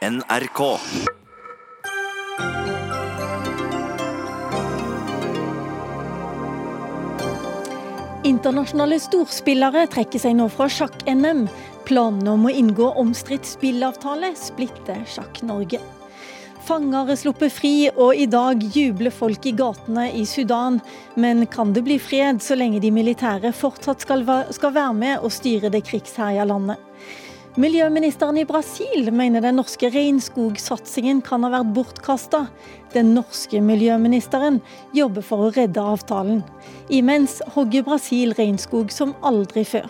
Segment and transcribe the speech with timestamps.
[0.00, 0.60] NRK.
[8.24, 11.44] Internasjonale storspillere trekker seg nå fra sjakk-NM.
[11.84, 15.82] Planene om å inngå omstridt spillavtale splitter Sjakk-Norge.
[16.64, 20.80] Fanger er sluppet fri, og i dag jubler folk i gatene i Sudan.
[21.20, 25.68] Men kan det bli fred så lenge de militære fortsatt skal, være med og styre
[25.68, 26.89] det krigsherja landet?
[27.58, 32.44] Miljøministeren i Brasil mener den norske regnskogsatsingen kan ha vært bortkasta.
[32.94, 34.60] Den norske miljøministeren
[34.94, 36.44] jobber for å redde avtalen.
[36.94, 39.88] Imens hogger Brasil regnskog som aldri før.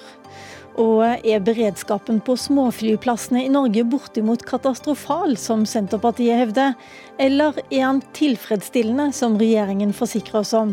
[0.81, 6.73] Og er beredskapen på småflyplassene i Norge bortimot katastrofal, som Senterpartiet hevder?
[7.21, 10.73] Eller er han tilfredsstillende, som regjeringen forsikrer oss om?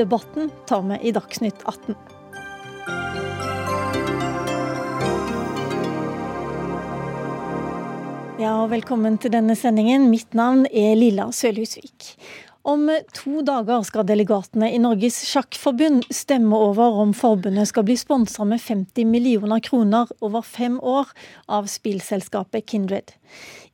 [0.00, 2.11] Debatten tar vi i Dagsnytt 18.
[8.42, 10.08] Ja, og velkommen til denne sendingen.
[10.10, 12.08] Mitt navn er Lilla Sølhusvik.
[12.66, 18.42] Om to dager skal delegatene i Norges Sjakkforbund stemme over om forbundet skal bli sponsa
[18.48, 21.12] med 50 millioner kroner over fem år
[21.46, 23.14] av spillselskapet Kindred.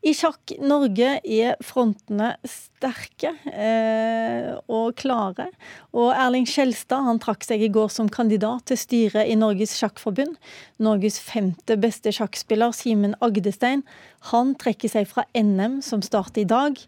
[0.06, 5.48] I Sjakk Norge er frontene sterke eh, og klare.
[5.90, 10.36] Og Erling Skjelstad han trakk seg i går som kandidat til styret i Norges Sjakkforbund.
[10.78, 13.82] Norges femte beste sjakkspiller, Simen Agdestein,
[14.30, 16.78] han trekker seg fra NM, som starter i dag.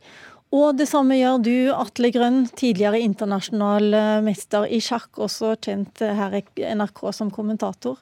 [0.54, 6.02] Og det samme gjør du, Atle Grønn, tidligere internasjonal eh, mester i sjakk, også kjent
[6.06, 6.44] her i
[6.78, 7.98] NRK som kommentator.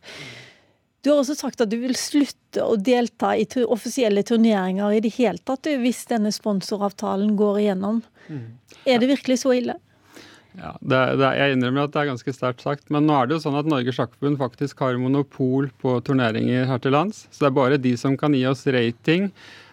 [1.08, 5.14] Du har også sagt at du vil slutte å delta i offisielle turneringer i det
[5.14, 8.02] hele tatt hvis denne sponsoravtalen går igjennom.
[8.28, 8.42] Mm.
[8.84, 9.78] Er det virkelig så ille?
[10.58, 12.84] Ja, det, det, Jeg innrømmer at det er ganske sterkt sagt.
[12.92, 16.84] Men nå er det jo sånn at Norges Sjakkforbund faktisk har monopol på turneringer her
[16.84, 17.24] til lands.
[17.32, 19.30] Så det er bare de som kan gi oss rating.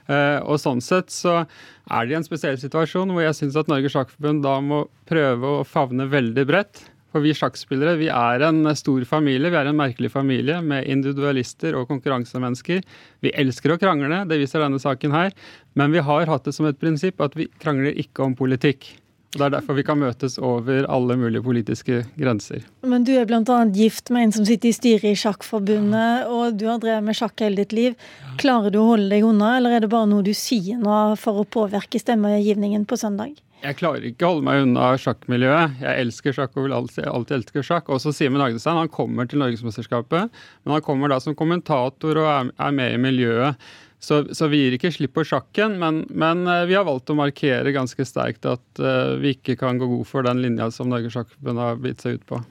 [0.08, 3.67] Uh, og sånn sett så er det i en spesiell situasjon hvor jeg syns at
[3.67, 6.86] Norges Sjakkforbund da må prøve å favne veldig bredt.
[7.16, 11.77] For vi sjakkspillere vi er en stor familie, vi er en merkelig familie med individualister
[11.80, 12.81] og konkurransemennesker.
[13.23, 15.31] Vi elsker å krangle, det viser denne saken her.
[15.80, 18.89] Men vi har hatt det som et prinsipp at vi krangler ikke om politikk.
[19.31, 22.67] Og Det er derfor vi kan møtes over alle mulige politiske grenser.
[22.83, 23.61] Men du er bl.a.
[23.76, 27.43] gift med en som sitter i styret i Sjakkforbundet, og du har drevet med sjakk
[27.43, 27.95] hele ditt liv.
[28.43, 31.39] Klarer du å holde deg unna, eller er det bare noe du sier nå for
[31.39, 33.36] å påvirke stemmegivningen på søndag?
[33.64, 35.80] Jeg klarer ikke å holde meg unna sjakkmiljøet.
[35.82, 37.89] Jeg elsker sjakk og vil alltid, alltid elske sjakk.
[37.93, 40.30] Også Simen Agdestein han kommer til Norgesmesterskapet,
[40.64, 43.65] men han kommer da som kommentator og er, er med i miljøet.
[44.05, 47.15] Så, så, vi gir ikke slipp på sjakken, men, men, eh, vi har valgt å
[47.17, 51.15] markere ganske sterkt at uh, vi ikke kan gå god for den linja som Norges
[51.15, 52.42] Sjakkforbund har bitt seg ut på.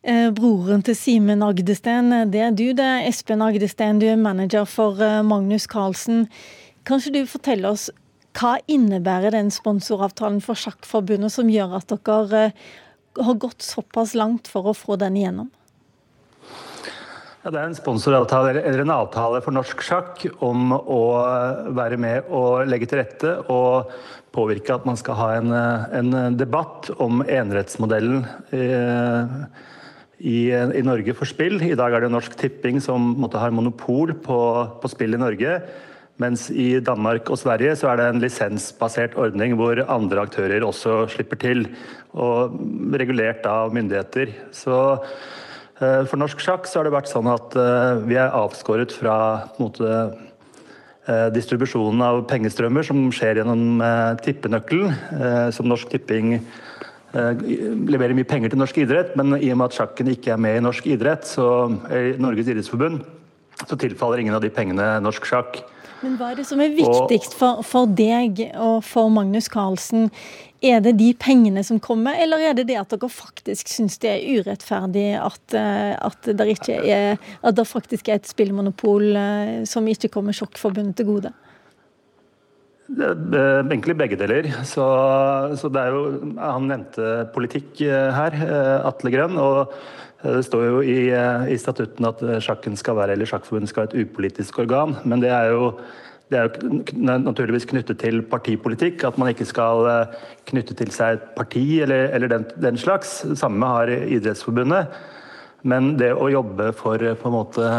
[0.00, 2.90] Eh, broren til Simen Agdestein, det er du det.
[3.06, 6.24] Espen Agdestein, du er manager for Magnus Carlsen.
[6.88, 7.90] Kanskje du forteller oss
[8.38, 12.68] hva innebærer den sponsoravtalen for Sjakkforbundet som gjør at dere eh,
[13.18, 15.50] har gått såpass langt for å få den igjennom?
[17.40, 21.00] Ja, det er en sponsoravtale eller en avtale for norsk sjakk om å
[21.72, 23.88] være med og legge til rette og
[24.36, 28.20] påvirke at man skal ha en, en debatt om enerettsmodellen
[30.20, 31.56] i, i, Norge for spill.
[31.64, 34.40] I dag er det Norsk Tipping som måtte, har monopol på,
[34.82, 35.56] på spill i Norge.
[36.20, 41.06] Mens i Danmark og Sverige så er det en lisensbasert ordning hvor andre aktører også
[41.14, 41.64] slipper til,
[42.12, 42.58] og
[43.00, 44.34] regulert av myndigheter.
[44.52, 44.74] Så
[45.80, 49.14] eh, for norsk sjakk så har det vært sånn at eh, vi er avskåret fra
[49.62, 50.02] måte,
[51.06, 53.80] eh, distribusjonen av pengestrømmer som skjer gjennom
[54.26, 56.36] tippenøkkelen, som Norsk Tipping
[57.10, 60.60] leverer mye penger til norsk idrett, men i og med at sjakken ikke er med
[60.60, 61.46] i norsk idrett, så
[61.90, 63.00] i Norges idrettsforbund,
[63.64, 65.58] så tilfaller ingen av de pengene norsk sjakk.
[66.00, 70.08] Men hva er det som er viktigst for, for deg og for Magnus Carlsen?
[70.64, 74.10] Er det de pengene som kommer, eller er det det at dere faktisk syns det
[74.12, 76.48] er urettferdig at, eh, at, det,
[76.84, 81.32] er, at det faktisk er et spillmonopol eh, som ikke kommer Sjokkforbundet til gode?
[82.90, 84.50] Egentlig begge deler.
[84.66, 84.84] Så,
[85.56, 86.04] så, det er jo
[86.40, 88.36] Han nevnte politikk eh, her,
[88.88, 89.40] Atle Grønn.
[89.40, 89.76] og
[90.22, 90.98] det står jo i,
[91.48, 94.98] i statutten at sjakken skal være, eller Sjakkforbundet skal være et upolitisk organ.
[95.08, 95.70] Men det er jo
[96.30, 99.02] det er jo naturligvis knyttet til partipolitikk.
[99.08, 100.18] At man ikke skal eh,
[100.50, 103.24] knytte til seg et parti eller, eller den, den, slags.
[103.38, 104.92] Samme har Idrettsforbundet.
[105.66, 107.72] Men det å jobbe for på en måte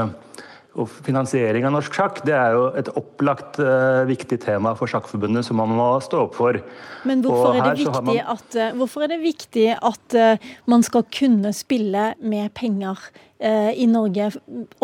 [0.79, 5.43] og finansiering av norsk sjakk det er jo et opplagt uh, viktig tema for Sjakkforbundet
[5.43, 6.61] som man må stå opp for.
[7.07, 8.21] Men hvorfor, er det, man...
[8.35, 13.87] at, uh, hvorfor er det viktig at uh, man skal kunne spille med penger i
[13.89, 14.27] Norge,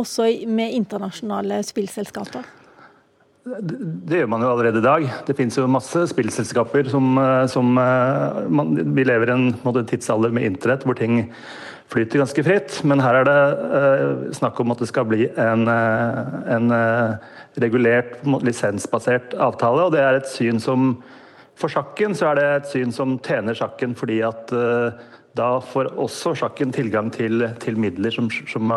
[0.02, 2.48] også med internasjonale spillselskaper?
[4.08, 5.08] det gjør man jo allerede i dag.
[5.28, 9.86] Det finnes jo masse spillselskaper som, eh, som eh, man, Vi lever i en, en
[9.88, 11.32] tidsalder med internett hvor ting
[11.92, 12.80] flyter ganske fritt.
[12.88, 13.40] Men her er det
[13.74, 17.18] uh, snakk om at det skal bli en, en uh,
[17.64, 19.88] regulert, lisensbasert avtale.
[19.88, 20.96] Og det er et syn som
[21.58, 24.52] For sjakken så er det et syn som tjener sjakken fordi at
[25.34, 28.70] da får også sjakken tilgang til, til midler som, som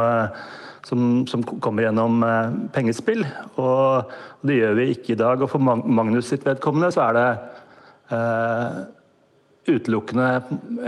[0.87, 3.25] som, som kommer gjennom eh, pengespill.
[3.61, 4.11] Og,
[4.47, 5.43] det gjør vi ikke i dag.
[5.43, 7.27] Og for Magnus sitt vedkommende så er det
[8.17, 8.81] eh,
[9.69, 10.29] utelukkende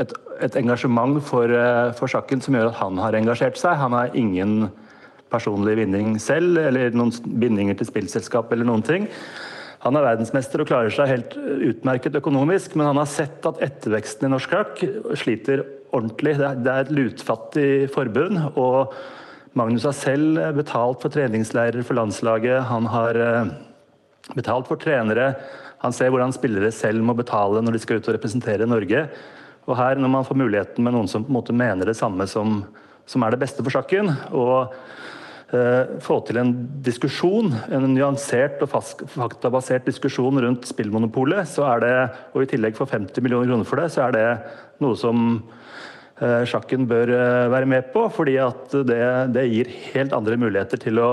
[0.00, 3.76] et, et engasjement for, eh, for, sjakken som gjør at han har engasjert seg.
[3.80, 4.70] Han har ingen
[5.32, 9.08] personlig vinning selv, eller noen bindinger til spillselskap eller noen ting.
[9.82, 11.32] Han er verdensmester og klarer seg helt
[11.72, 14.82] utmerket økonomisk, men han har sett at etterveksten i norsk sjakk
[15.18, 16.36] sliter ordentlig.
[16.38, 18.38] Det er et lutfattig forbund.
[18.54, 18.94] og
[19.58, 22.62] Magnus har selv betalt for treningsleirer for landslaget.
[22.70, 23.50] Han har eh,
[24.38, 25.34] betalt for trenere.
[25.82, 29.06] Han ser hvordan spillere selv må betale når de skal ut og representere Norge.
[29.66, 32.26] Og her, når man får muligheten med noen som på en måte mener det samme
[32.30, 32.62] som,
[33.06, 34.74] som er det beste for sjakken, og
[35.54, 36.52] eh, få til en
[36.86, 38.72] diskusjon, en nyansert og
[39.14, 41.94] faktabasert diskusjon rundt spillmonopolet, så er det,
[42.34, 44.26] og i tillegg få 50 millioner kroner for det, så er det
[44.82, 45.38] noe som
[46.48, 48.06] sjakken bør eh, være med på.
[48.14, 49.02] fordi at det,
[49.34, 51.10] det gir helt andre muligheter til å,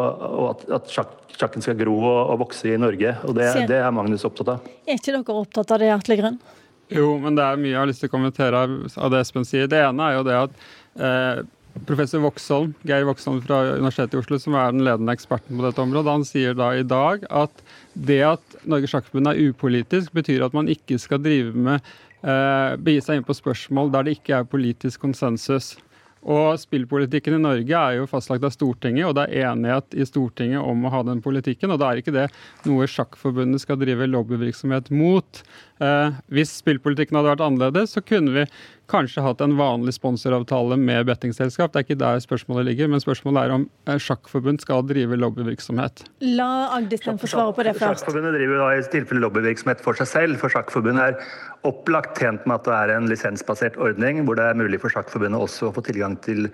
[0.51, 3.15] at, at sjakk, sjakken skal gro og, og, vokse i Norge.
[3.25, 4.71] og det, det, er Magnus opptatt av.
[4.85, 6.41] Er ikke dere opptatt av det, Atle Grønn?
[6.89, 9.69] Jo, men det er mye jeg har lyst til å kommentere av det Espen sier.
[9.69, 10.61] Det ene er jo det at
[10.97, 11.41] eh,
[11.85, 15.83] professor Voksholm, Geir Voksholm fra Universitetet i Oslo, som er den ledende eksperten på dette
[15.83, 17.63] området, han sier da i dag at
[17.93, 21.85] det at Norges Sjakkforbund er upolitisk, betyr at man ikke skal drive med
[22.23, 25.75] eh, begi seg inn på spørsmål der det ikke er politisk konsensus.
[26.19, 30.59] Og Spillpolitikken i Norge er jo fastlagt av Stortinget, og det er enighet i Stortinget
[30.59, 31.71] om å ha den politikken.
[31.71, 32.27] og Da er ikke det
[32.67, 35.43] noe Sjakkforbundet skal drive lobbyvirksomhet mot.
[35.79, 38.45] Eh, hvis spillpolitikken hadde vært annerledes, så kunne vi
[38.89, 41.71] kanskje hatt en vanlig sponsoravtale med bettingselskap.
[41.73, 46.03] Det er ikke der spørsmålet ligger, men spørsmålet er om eh, sjakkforbund skal drive lobbyvirksomhet.
[46.25, 48.03] La Agdestein få svare på det først.
[48.03, 50.41] Sjakkforbundet driver da i tilfelle lobbyvirksomhet for seg selv.
[50.41, 54.59] For Sjakkforbundet er opplagt tjent med at det er en lisensbasert ordning, hvor det er
[54.59, 56.47] mulig for Sjakkforbundet også å få tilgang til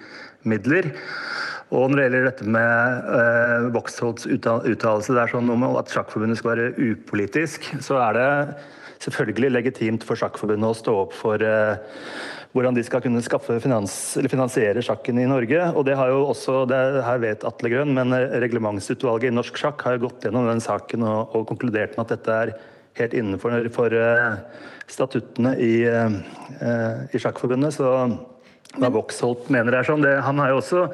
[0.45, 0.91] midler.
[1.73, 6.39] Og når det gjelder dette med eh, Voxholds uttalelse det er sånn om at Sjakkforbundet
[6.41, 8.31] skal være upolitisk, så er det
[9.05, 11.77] selvfølgelig legitimt for Sjakkforbundet å stå opp for uh,
[12.55, 13.95] hvordan de skal kunne skaffe finans,
[14.31, 15.59] finansiere sjakken i Norge.
[15.75, 19.83] Og det har jo også, det her vet Atle Grønn, men reglementsutvalget i norsk sjakk
[19.85, 22.55] har jo gått gjennom den saken og, og konkludert med at dette er
[23.01, 24.39] helt innenfor for, uh,
[24.91, 27.75] statuttene i, uh, i Sjakkforbundet.
[27.75, 27.91] Så
[28.75, 30.85] hva Voxholt mener er sånn, det, han har jo også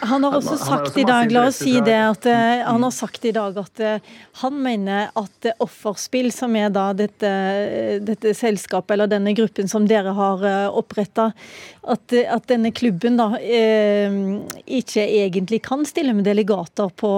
[0.00, 3.24] han har også sagt i dag la oss si det, at uh, han har sagt
[3.28, 4.12] i dag at uh,
[4.42, 7.30] han mener at uh, Offerspill, som er da dette,
[8.04, 11.30] dette, selskapet eller denne gruppen som dere har oppretta,
[11.82, 17.10] at, at, denne klubben da ikke egentlig kan stille med delegater på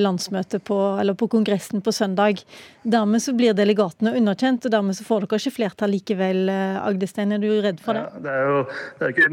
[0.00, 2.42] landsmøtet på, eller på kongressen på søndag.
[2.82, 6.44] Dermed så blir delegatene underkjent, og dermed så får dere ikke flertall likevel,
[6.84, 7.32] Agdestein.
[7.36, 8.04] Er du redd for det?
[8.04, 9.32] Ja, det er jo det er ikke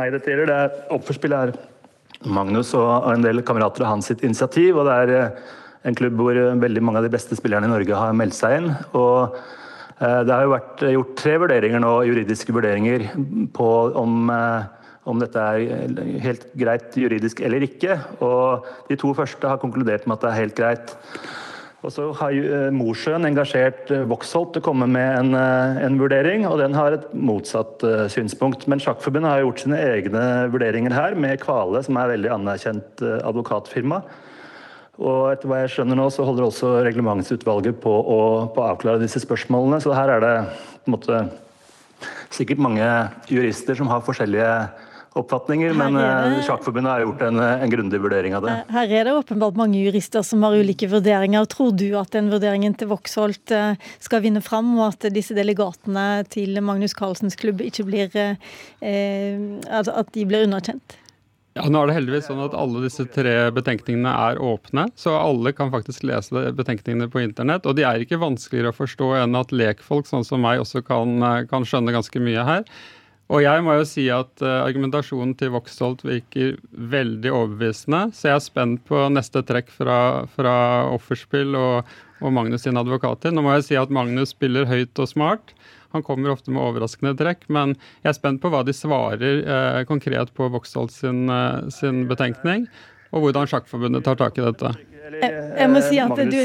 [0.00, 1.56] meg dette gjelder, det er Offerspill er
[2.26, 4.76] Magnus og en del kamerater av hans sitt initiativ.
[4.76, 5.52] og Det er eh,
[5.88, 8.58] en klubb hvor eh, veldig mange av de beste spillerne i Norge har meldt seg
[8.60, 8.70] inn.
[8.98, 9.38] og
[10.00, 13.08] eh, Det har jo vært gjort tre vurderinger nå, juridiske vurderinger
[13.56, 14.30] på om,
[15.06, 17.98] om dette er helt greit juridisk eller ikke.
[18.20, 20.96] og De to første har konkludert med at det er helt greit.
[21.84, 25.98] Og så har eh, Mosjøen engasjert eh, Voxholt til å komme med en, eh, en,
[26.00, 28.64] vurdering, og den har et motsatt synspunkt.
[28.70, 34.00] Men Sjakkforbundet har gjort sine egne vurderinger her, med Kvale, som er veldig anerkjent advokatfirma.
[34.96, 38.20] Og etter hva jeg skjønner nå, så holder også reglementsutvalget på å,
[38.56, 39.82] på avklare disse spørsmålene.
[39.84, 40.36] Så her er det
[40.88, 41.26] måte
[42.32, 42.86] sikkert mange
[43.28, 44.48] jurister som har forskjellige
[45.16, 48.56] oppfatninger, men det, eh, Sjakkforbundet har gjort en, en, grundig vurdering av det.
[48.72, 51.48] Her er det åpenbart mange jurister som har ulike vurderinger.
[51.52, 56.26] Tror du at den vurderingen til Voksholt eh, skal vinne fram, og at disse delegatene
[56.32, 59.42] til Magnus Carlsens klubb ikke blir eh,
[59.80, 61.00] at de blir underkjent?
[61.56, 65.54] Ja, nå er det heldigvis sånn at Alle disse tre betenkningene er åpne, så alle
[65.56, 67.64] kan faktisk lese betenkningene på internett.
[67.64, 71.16] Og de er ikke vanskeligere å forstå enn at lekfolk sånn som meg også kan,
[71.48, 72.68] kan skjønne ganske mye her.
[73.26, 78.04] Og jeg må jo si at uh, argumentasjonen til Voxholt virker veldig overbevisende.
[78.14, 79.98] Så jeg er spent på neste trekk fra,
[80.36, 80.54] fra
[80.94, 83.34] offerspill og, og, Magnus sine advokater.
[83.34, 85.56] Nå må jeg si at Magnus spiller høyt og smart.
[85.94, 89.82] Han kommer ofte med overraskende trekk, men jeg er spent på hva de svarer eh,
[89.88, 92.66] konkret på Voxholt sin, uh, sin betenkning,
[93.14, 94.74] og hvordan Sjakkforbundet tar tak i dette.
[95.22, 96.40] Jeg må si at du,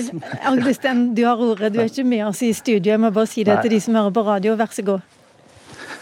[0.54, 1.74] Augustin, du har ordet.
[1.74, 2.94] Du er ikke med oss i studio.
[2.94, 4.56] Jeg må bare si det til de som hører på radio.
[4.56, 5.21] Vær så god.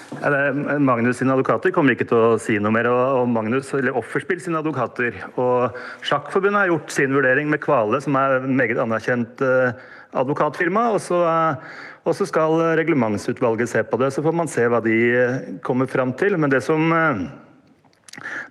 [0.10, 2.88] Magnus sine advokater kommer ikke til å si noe mer.
[2.90, 5.14] og Magnus, eller Offerspill sine advokater.
[5.38, 9.78] Og Sjakkforbundet har gjort sin vurdering med Kvale, som er meget anerkjent eh,
[10.18, 10.90] advokatfirma.
[10.96, 14.12] Og så, eh, og så skal reglementsutvalget se på det.
[14.14, 16.38] Så får man se hva de eh, kommer fram til.
[16.38, 17.30] Men det som når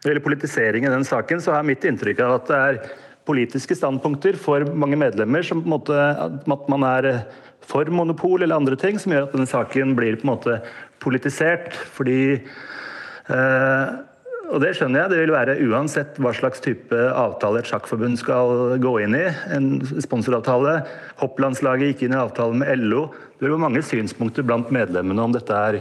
[0.05, 2.81] det gjelder politisering i den saken, så er mitt inntrykk av at det er
[3.29, 7.27] politiske standpunkter for mange medlemmer som på en måte, at man er
[7.69, 10.55] for monopol eller andre ting, som gjør at denne saken blir på en måte
[11.09, 11.73] politisert.
[11.97, 13.97] Fordi eh,
[14.49, 15.13] og det skjønner jeg.
[15.13, 19.27] Det vil være uansett hva slags type avtale et sjakkforbund skal gå inn i.
[19.53, 20.81] En sponsoravtale.
[21.21, 23.09] Hopplandslaget gikk inn i avtale med LO.
[23.39, 25.79] Det være mange synspunkter blant medlemmene om dette er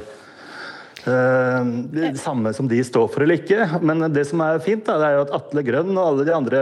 [1.08, 3.70] uh, det samme som de står for eller ikke.
[3.80, 6.36] Men det som er fint, da, det er jo at Atle Grønn og alle de
[6.36, 6.62] andre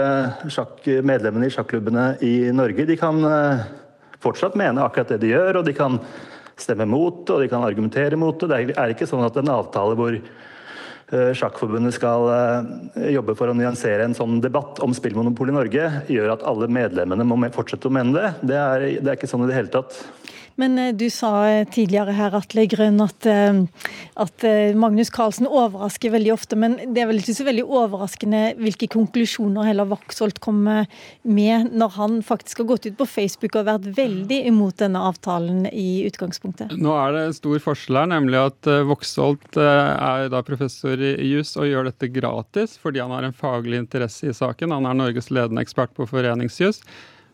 [1.09, 3.65] medlemmene i sjakklubbene i Norge de kan uh,
[4.21, 5.99] fortsatt mene akkurat det de gjør, og de kan
[6.61, 8.49] stemme mot det, og de kan argumentere mot det.
[8.71, 13.57] Det er ikke sånn at en avtale hvor eh, Sjakkforbundet skal eh, jobbe for å
[13.57, 17.95] nyansere en sånn debatt om spillmonopol i Norge, gjør at alle medlemmene må fortsette å
[17.95, 18.31] mene det.
[18.53, 19.99] Det er, det er ikke sånn i det hele tatt.
[20.55, 23.61] Men eh, du sa eh, tidligere her, Atle Grønn, at, eh,
[24.21, 24.45] at,
[24.79, 26.57] Magnus Carlsen overrasker veldig ofte.
[26.59, 30.85] Men det er vel ikke så veldig overraskende hvilke konklusjoner heller Vaksholt kommer
[31.23, 35.65] med, når han faktisk har gått ut på Facebook og vært veldig imot denne avtalen
[35.71, 36.75] i utgangspunktet?
[36.79, 41.67] Nå er det stor forskjell her, nemlig at Voksholt er da professor i juss og
[41.69, 44.73] gjør dette gratis fordi han har en faglig interesse i saken.
[44.75, 46.83] Han er Norges ledende ekspert på foreningsjuss.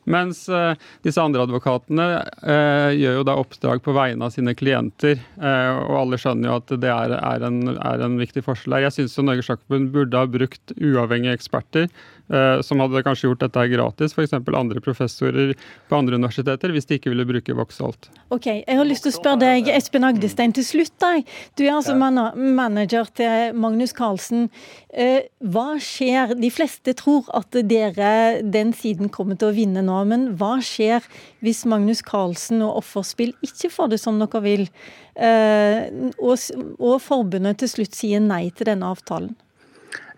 [0.10, 0.74] Mens uh,
[1.06, 2.08] disse andre advokatene
[2.42, 5.22] uh, gjør jo da oppdrag på vegne av sine klienter.
[5.38, 8.88] Uh, og alle skjønner jo at det er, er, en, er en, viktig forskjell her.
[8.88, 12.21] Jeg syns Norges Sjakkforbund burde ha brukt uavhengige eksperter Eh,
[12.64, 14.34] som hadde kanskje gjort dette gratis, f.eks.
[14.34, 15.54] andre professorer
[15.90, 18.10] på andre universiteter, hvis de ikke ville bruke Voxholt.
[18.32, 20.94] Ok, Jeg har lyst til å spørre deg, Espen Agdestein, til slutt.
[21.02, 21.28] deg.
[21.58, 22.32] Du er altså ja.
[22.36, 24.50] manager til Magnus Carlsen.
[24.94, 26.36] Eh, hva skjer?
[26.40, 31.06] De fleste tror at dere, den siden kommer til å vinne nå, men hva skjer
[31.44, 34.68] hvis Magnus Carlsen og Offerspill ikke får det som dere vil,
[35.16, 35.88] eh,
[36.20, 36.36] og,
[36.80, 39.36] og forbundet til slutt sier nei til denne avtalen?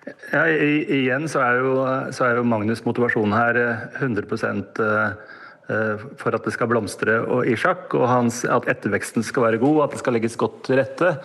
[0.04, 1.76] Ja, igjen så er, jo,
[2.12, 3.60] så er jo Magnus' motivasjon her
[4.02, 4.26] 100
[4.84, 5.14] eh,
[5.72, 9.86] eh, for at det skal blomstre i sjakk, og hans, at etterveksten skal være god,
[9.86, 11.16] at det skal legges godt til rette.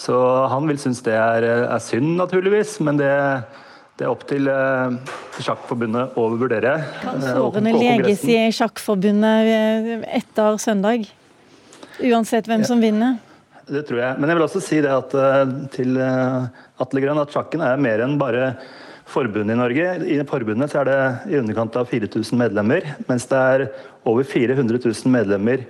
[0.00, 0.16] Så
[0.50, 3.12] han vil synes det er, er synd, naturligvis, men det,
[4.00, 4.48] det er opp til
[5.44, 6.78] Sjakkforbundet å vurdere.
[7.04, 11.04] Kan sårene leges i Sjakkforbundet etter søndag?
[12.00, 12.70] Uansett hvem ja.
[12.72, 13.20] som vinner?
[13.70, 14.18] Det tror jeg.
[14.18, 15.12] Men jeg vil også si det at,
[15.76, 16.00] til
[16.80, 18.54] Atle Grønn, at sjakken er mer enn bare
[19.10, 19.86] forbundet i Norge.
[20.06, 20.98] I forbundet er det
[21.32, 23.66] i underkant av 4000 medlemmer, mens det er
[24.08, 25.64] over 400 000 medlemmer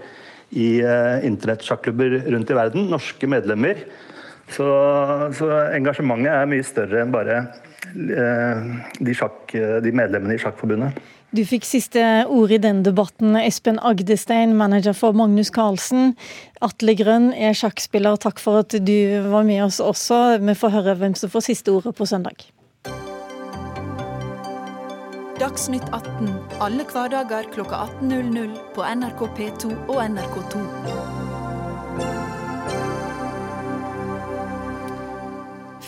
[0.50, 2.88] i uh, internettsjakklubber rundt i verden.
[2.90, 3.84] Norske medlemmer.
[4.50, 4.66] Så,
[5.38, 10.98] så, engasjementet er mye større enn bare uh, de, sjakk, de medlemmene i Sjakkforbundet.
[11.30, 16.16] Du fikk siste ord i den debatten, Espen Agdestein, manager for Magnus Carlsen.
[16.58, 18.96] Atle Grønn er sjakkspiller, takk for at du
[19.30, 20.40] var med oss også.
[20.42, 22.50] Vi får høre hvem som får siste ordet på søndag.
[25.38, 31.19] Dagsnytt 18 alle hverdager kl 18.00 på NRK P2 og NRK2.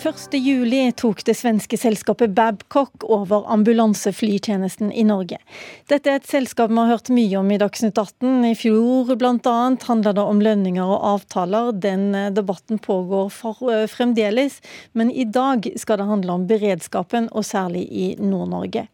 [0.03, 5.39] 1.7 tok det svenske selskapet Babcock over ambulanseflytjenesten i Norge.
[5.87, 8.41] Dette er et selskap vi har hørt mye om i Dagsnytt 18.
[8.49, 9.55] I fjor bl.a.
[9.87, 11.71] handla det om lønninger og avtaler.
[11.79, 14.59] Den eh, debatten pågår for, uh, fremdeles,
[14.99, 18.89] men i dag skal det handle om beredskapen, og særlig i Nord-Norge.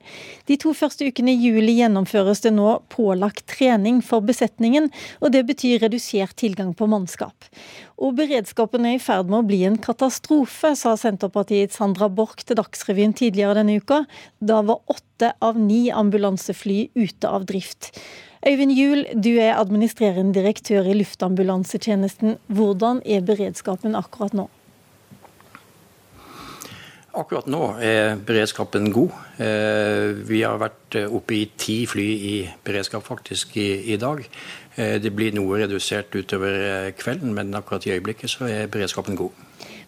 [0.45, 4.93] De to første ukene i juli gjennomføres det nå pålagt trening for besetningen,
[5.25, 7.49] og det betyr redusert tilgang på mannskap.
[7.99, 12.61] Og beredskapen er i ferd med å bli en katastrofe, sa Senterpartiets Sandra Borch til
[12.61, 14.05] Dagsrevyen tidligere denne uka.
[14.39, 17.91] Da var åtte av ni ambulansefly ute av drift.
[18.47, 22.39] Øyvind Juel, du er administrerende direktør i Luftambulansetjenesten.
[22.47, 24.47] Hvordan er beredskapen akkurat nå?
[27.19, 29.11] Akkurat nå er beredskapen god.
[29.43, 34.23] Eh, vi har vært oppe i ti fly i beredskap faktisk i, i dag.
[34.79, 39.19] Eh, det blir noe redusert utover eh, kvelden, men akkurat i øyeblikket så er beredskapen
[39.19, 39.35] god.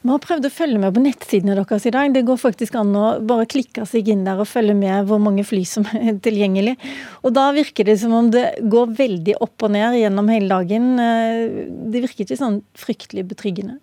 [0.01, 2.15] Vi har prøvd å følge med på nettsidene deres i dag.
[2.15, 5.45] Det går faktisk an å bare klikke seg inn der og følge med hvor mange
[5.47, 6.75] fly som er tilgjengelig.
[7.23, 10.91] Og da virker det som om det går veldig opp og ned gjennom hele dagen.
[11.05, 13.79] Eh, det virker ikke sånn fryktelig betryggende.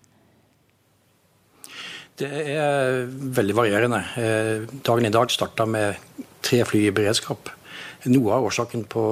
[2.18, 4.00] Det er veldig varierende.
[4.82, 7.52] Dagen i dag starta med tre fly i beredskap.
[8.08, 9.04] Noe av årsaken på,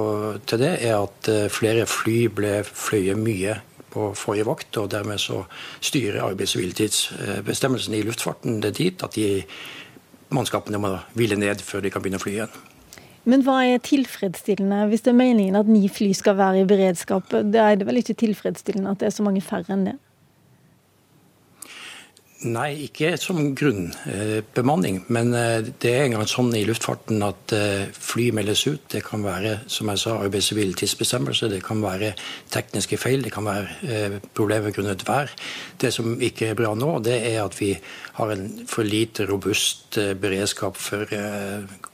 [0.49, 3.59] til det er at flere fly ble fløyet mye
[3.93, 5.43] på forrige vakt, og dermed så
[5.81, 9.43] styrer arbeids- og hviletidsbestemmelsene i luftfarten det dit at de
[10.33, 12.57] mannskapene må hvile ned før de kan begynne å fly igjen.
[13.27, 17.33] Men hva er tilfredsstillende hvis det er meningen at ni fly skal være i beredskap?
[17.51, 19.97] Da er det vel ikke tilfredsstillende at det er så mange færre enn det?
[22.45, 24.99] Nei, ikke som grunnbemanning.
[25.09, 28.83] Men eh, det er engang sånn i luftfarten at eh, fly meldes ut.
[28.93, 32.11] Det kan være som jeg sa, arbeids- og hviletidsbestemmelse, det kan være
[32.53, 35.33] tekniske feil, det kan være eh, problemer grunnet vær.
[35.81, 37.71] Det som ikke er bra nå, det er at vi
[38.19, 41.09] har en for lite robust beredskap for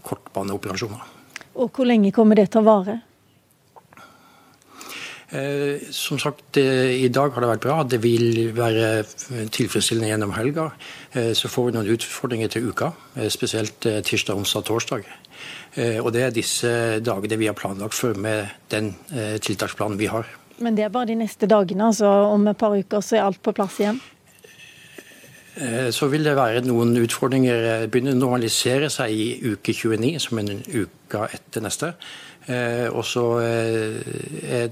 [0.04, 1.08] kortbaneoperasjoner.
[1.56, 3.00] Og hvor lenge kommer det til å vare?
[5.34, 7.78] Eh, som sagt, i dag har det vært bra.
[7.90, 9.02] Det vil være
[9.50, 10.68] tilfredsstillende gjennom helga.
[11.18, 15.10] Eh, så får vi noen utfordringer til uka, eh, spesielt tirsdag, onsdag, torsdag.
[15.74, 16.70] Og det er disse
[17.02, 18.92] dagene vi har planlagt for med den
[19.42, 20.28] tiltaksplanen vi har.
[20.60, 23.42] Men det er bare de neste dagene, altså om et par uker så er alt
[23.42, 24.00] på plass igjen?
[25.90, 27.88] Så vil det være noen utfordringer.
[27.90, 31.94] Begynne å normalisere seg i uke 29, som er en uke etter neste.
[32.94, 34.70] Og så er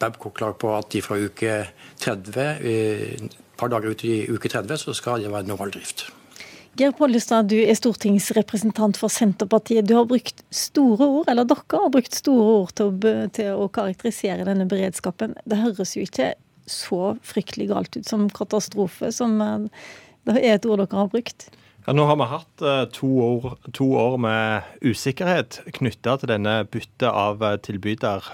[0.00, 1.56] Babcock klar på at de fra uke
[2.02, 6.08] 30, et par dager ut i uke 30, så skal det være normal drift.
[6.76, 9.86] Geir Pollestad, du er stortingsrepresentant for Senterpartiet.
[9.88, 13.68] Du har brukt store ord, eller dere har brukt store ord til å, til å
[13.72, 15.38] karakterisere denne beredskapen.
[15.48, 16.34] Det høres jo ikke
[16.68, 19.86] så fryktelig galt ut som katastrofe, som eh,
[20.28, 21.48] det er et ord dere har brukt.
[21.86, 26.58] Ja, nå har vi hatt uh, to, år, to, år, med usikkerhet knytta til denne
[26.68, 28.26] byttet av tilbyder.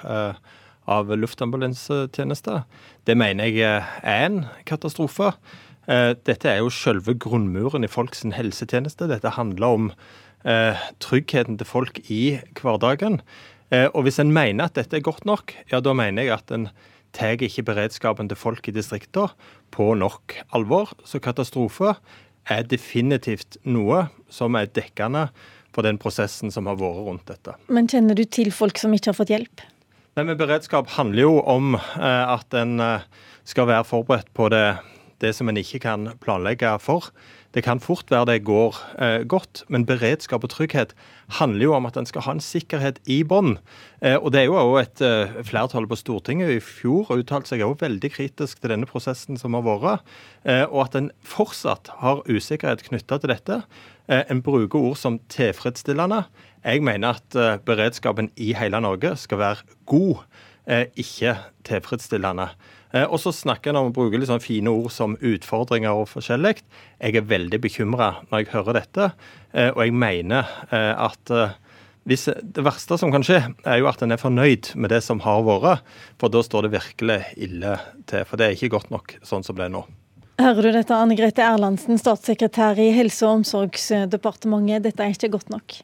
[0.91, 2.65] Av luftambulansetjenester.
[3.07, 5.33] Det mener jeg eh, er en katastrofe.
[5.87, 9.07] Eh, dette er jo selve grunnmuren i folks helsetjeneste.
[9.11, 9.91] Dette handler om
[10.43, 13.23] eh, tryggheten til folk i hverdagen.
[13.73, 16.67] Og hvis en mener at dette er godt nok, ja da mener jeg at en
[17.17, 19.33] tar ikke beredskapen til folk i distriktene
[19.73, 20.93] på nok alvor.
[21.09, 21.95] Så katastrofe
[22.53, 25.29] er definitivt noe som er dekkende
[25.73, 27.57] for den prosessen som har vært rundt dette.
[27.73, 29.65] Men kjenner du til folk som ikke har fått hjelp?
[30.13, 33.05] Nei, men Beredskap handler jo om eh, at en eh,
[33.49, 34.77] skal være forberedt på det,
[35.25, 37.09] det som en ikke kan planlegge for.
[37.53, 40.95] Det kan fort være det går eh, godt, men beredskap og trygghet
[41.37, 43.59] handler jo om at en skal ha en sikkerhet i bånn.
[44.01, 47.65] Eh, og det er jo òg et eh, flertall på Stortinget i fjor uttalte seg
[47.67, 50.15] også veldig kritisk til denne prosessen som har vært,
[50.49, 53.63] eh, og at en fortsatt har usikkerhet knytta til dette.
[54.13, 56.25] en bruker ord som tilfredsstillende.
[56.65, 60.25] Jeg mener at uh, beredskapen i hele Norge skal være god,
[60.99, 62.49] ikke tilfredsstillende.
[62.93, 66.11] Uh, og så snakker en om å bruke litt sånn fine ord som utfordringer og
[66.13, 66.59] forskjellig.
[67.01, 69.13] Jeg er veldig bekymra når jeg hører dette,
[69.53, 71.31] og jeg mener at
[72.09, 75.23] hvis, det verste som kan skje, er jo at en er fornøyd med det som
[75.23, 75.85] har vært.
[76.19, 77.77] For da står det virkelig ille
[78.11, 78.25] til.
[78.27, 79.85] For det er ikke godt nok sånn som det er nå.
[80.43, 84.89] Hører du dette, Anne Grete Erlandsen, statssekretær i Helse- og omsorgsdepartementet.
[84.89, 85.77] Dette er ikke godt nok?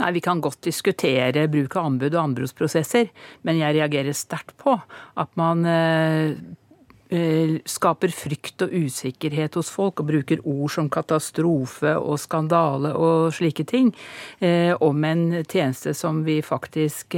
[0.00, 3.10] Nei, Vi kan godt diskutere bruk av anbud og anbudsprosesser,
[3.46, 4.76] men jeg reagerer sterkt på
[5.20, 6.32] at man eh,
[7.12, 13.30] eh, skaper frykt og usikkerhet hos folk og bruker ord som katastrofe og skandale og
[13.36, 13.92] slike ting
[14.40, 17.16] eh, om en tjeneste som vi faktisk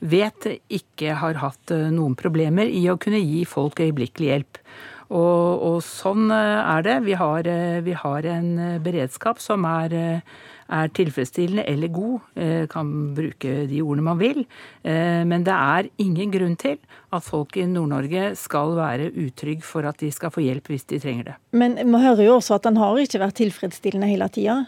[0.00, 4.62] vet ikke har hatt noen problemer i å kunne gi folk øyeblikkelig hjelp.
[5.08, 6.98] Og, og sånn er det.
[7.06, 7.48] Vi har,
[7.84, 8.50] vi har en
[8.84, 9.96] beredskap som er
[10.68, 12.20] er tilfredsstillende eller god.
[12.36, 14.44] Eh, kan bruke de ordene man vil.
[14.84, 16.76] Eh, men det er ingen grunn til
[17.12, 21.00] at folk i Nord-Norge skal være utrygge for at de skal få hjelp hvis de
[21.00, 21.36] trenger det.
[21.52, 24.64] Men vi hører jo også at den har ikke vært tilfredsstillende hele tida?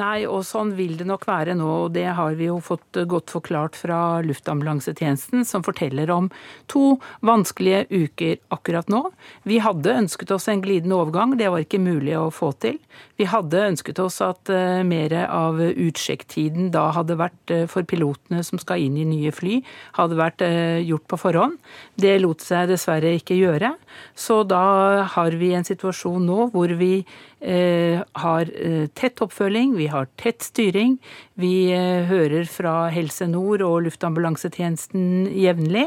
[0.00, 1.68] Nei, og sånn vil det nok være nå.
[1.84, 6.30] og Det har vi jo fått godt forklart fra Luftambulansetjenesten, som forteller om
[6.70, 9.02] to vanskelige uker akkurat nå.
[9.44, 12.78] Vi hadde ønsket oss en glidende overgang, det var ikke mulig å få til.
[13.18, 18.42] Vi hadde ønsket oss at uh, mer av utsjekktiden da hadde vært uh, for pilotene
[18.46, 19.60] som skal inn i nye fly,
[19.98, 20.42] hadde vært
[20.84, 21.58] gjort på forhånd.
[22.00, 23.74] Det lot seg dessverre ikke gjøre.
[24.18, 27.04] Så da har vi en situasjon nå hvor vi
[27.44, 28.50] har
[28.96, 30.94] tett oppfølging, vi har tett styring.
[31.36, 31.68] Vi
[32.08, 35.84] hører fra Helse Nord og Luftambulansetjenesten jevnlig.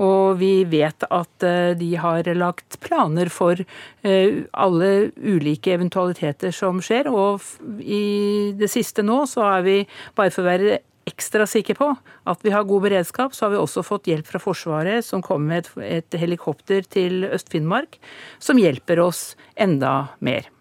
[0.00, 1.48] Og vi vet at
[1.80, 3.60] de har lagt planer for
[4.04, 4.90] alle
[5.20, 7.12] ulike eventualiteter som skjer.
[7.12, 7.44] Og
[7.84, 9.78] i det siste nå så er vi,
[10.16, 11.90] bare for å være ekstra sikre på
[12.30, 15.50] at vi har god beredskap, så har vi også fått hjelp fra Forsvaret, som kommer
[15.50, 17.98] med et, et helikopter til Øst-Finnmark,
[18.42, 20.53] som hjelper oss enda mer.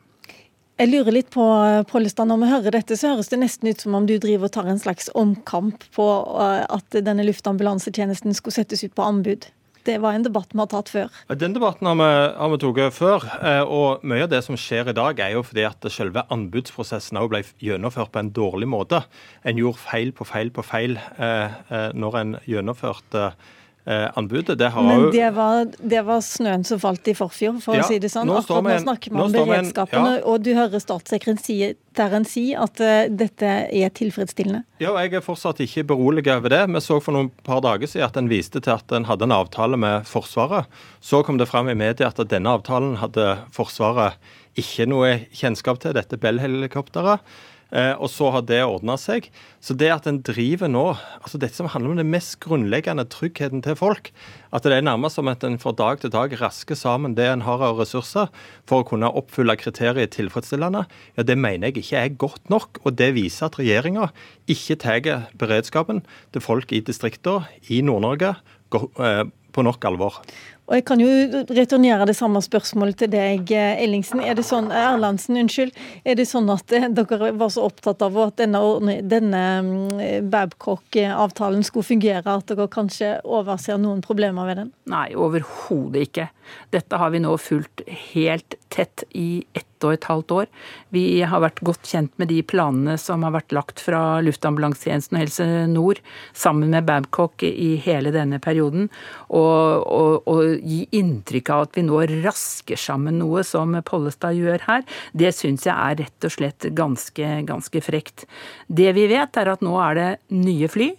[0.82, 1.44] Jeg lurer litt på,
[1.90, 4.56] Pollestad, Når vi hører dette, så høres det nesten ut som om du driver og
[4.56, 9.52] tar en slags omkamp på at denne luftambulansetjenesten skulle settes ut på anbud.
[9.84, 11.16] Det var en debatt vi har tatt før.
[11.36, 12.10] Den debatten har vi,
[12.40, 13.26] har vi tatt før.
[13.44, 17.20] Eh, og Mye av det som skjer i dag, er jo fordi at selve anbudsprosessen
[17.20, 19.04] også ble gjennomført på en dårlig måte.
[19.44, 23.52] En gjorde feil på feil på feil eh, eh når en gjennomførte eh,
[23.86, 24.58] anbudet.
[24.58, 28.00] Det Men det var, det var, snøen som falt i forfjor, for ja, å si
[28.00, 28.30] det sånn.
[28.30, 30.22] Nå Akkurat nå snakker vi om beredskapen, en, ja.
[30.24, 34.64] og du hører statssekretæren si at uh, dette er tilfredsstillende.
[34.84, 36.62] Ja, jeg er fortsatt ikke beroliget over det.
[36.72, 39.36] Vi så for noen par dager siden at en viste til at en hadde en
[39.36, 40.72] avtale med Forsvaret.
[41.04, 44.16] Så kom det fram i media at denne avtalen hadde Forsvaret
[44.60, 47.24] ikke noe kjennskap til, dette Bell-helikopteret.
[47.74, 49.30] Eh, og så har det ordna seg.
[49.64, 53.64] Så det at en driver nå altså Dette som handler om det mest grunnleggende tryggheten
[53.66, 54.12] til folk.
[54.54, 57.46] At det er nærmest som at en fra dag til dag rasker sammen det en
[57.48, 58.30] har av ressurser
[58.70, 60.86] for å kunne oppfylle kriteriet tilfredsstillende,
[61.18, 62.82] ja, det mener jeg ikke er godt nok.
[62.84, 64.10] Og det viser at regjeringa
[64.52, 68.36] ikke tar beredskapen til folk i distriktene i Nord-Norge
[68.74, 69.24] eh,
[69.54, 70.20] på nok alvor.
[70.68, 71.08] Og Jeg kan jo
[71.52, 74.22] returnere det samme spørsmålet til deg, Ellingsen.
[74.24, 75.74] Er det sånn, Erlandsen, unnskyld.
[76.08, 78.62] Er det sånn at eh, dere var så opptatt av at denne,
[79.04, 84.72] denne mm, Babcock-avtalen skulle fungere, at dere kanskje overser noen problemer ved den?
[84.94, 86.30] Nei, overhodet ikke.
[86.74, 90.50] Dette har vi nå fulgt helt tett i ett og et halvt år.
[90.96, 95.24] Vi har vært godt kjent med de planene som har vært lagt fra Luftambulansetjenesten og
[95.24, 96.00] Helse Nord
[96.32, 98.88] sammen med Babcock i hele denne perioden.
[99.28, 104.64] Og, og, og gi inntrykk av at vi nå rasker sammen noe som Pollestad gjør
[104.70, 108.28] her, det syns jeg er rett og slett ganske, ganske frekt.
[108.68, 110.94] Det vi vet er at nå er det nye fly.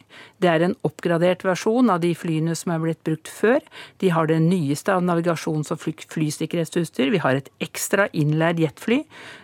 [0.45, 3.63] Det er en oppgradert versjon av de flyene som er blitt brukt før.
[4.03, 5.81] De har det nyeste av navigasjons- og
[6.13, 7.13] flysikkerhetsutstyr.
[7.15, 8.99] Vi har et ekstra innleid jetfly.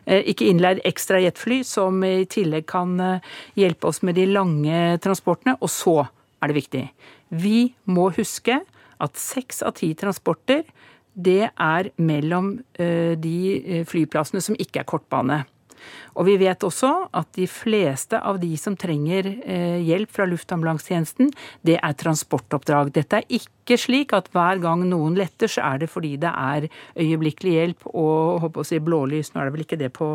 [0.04, 4.98] Eh, ikke innleid ekstra jetfly, som i tillegg kan eh, hjelpe oss med de lange
[5.00, 5.56] transportene.
[5.64, 6.84] Og så er det viktig.
[7.32, 8.60] Vi må huske
[9.00, 10.66] at seks av ti transporter
[11.16, 15.46] det er mellom eh, de flyplassene som ikke er kortbane.
[16.18, 21.30] Og vi vet også at de fleste av de som trenger eh, hjelp fra luftambulansetjenesten,
[21.66, 22.92] det er transportoppdrag.
[22.96, 26.66] Dette er ikke slik at hver gang noen letter, så er det fordi det er
[26.98, 29.32] øyeblikkelig hjelp og håper å si blålys.
[29.32, 30.10] Nå er det vel ikke det på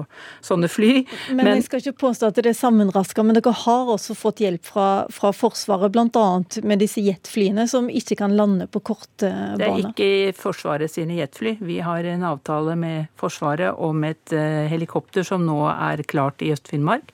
[0.46, 0.92] sånne fly.
[1.30, 4.44] Men, men jeg skal ikke påstå at det er sammenraska, men dere har også fått
[4.44, 6.26] hjelp fra, fra Forsvaret, bl.a.
[6.68, 9.62] med disse jetflyene som ikke kan lande på korte baner?
[9.62, 11.56] Det er ikke Forsvaret sine jetfly.
[11.64, 16.42] Vi har en avtale med Forsvaret om et uh, helikopter som nå er er klart
[16.42, 17.14] i Øst-Finnmark.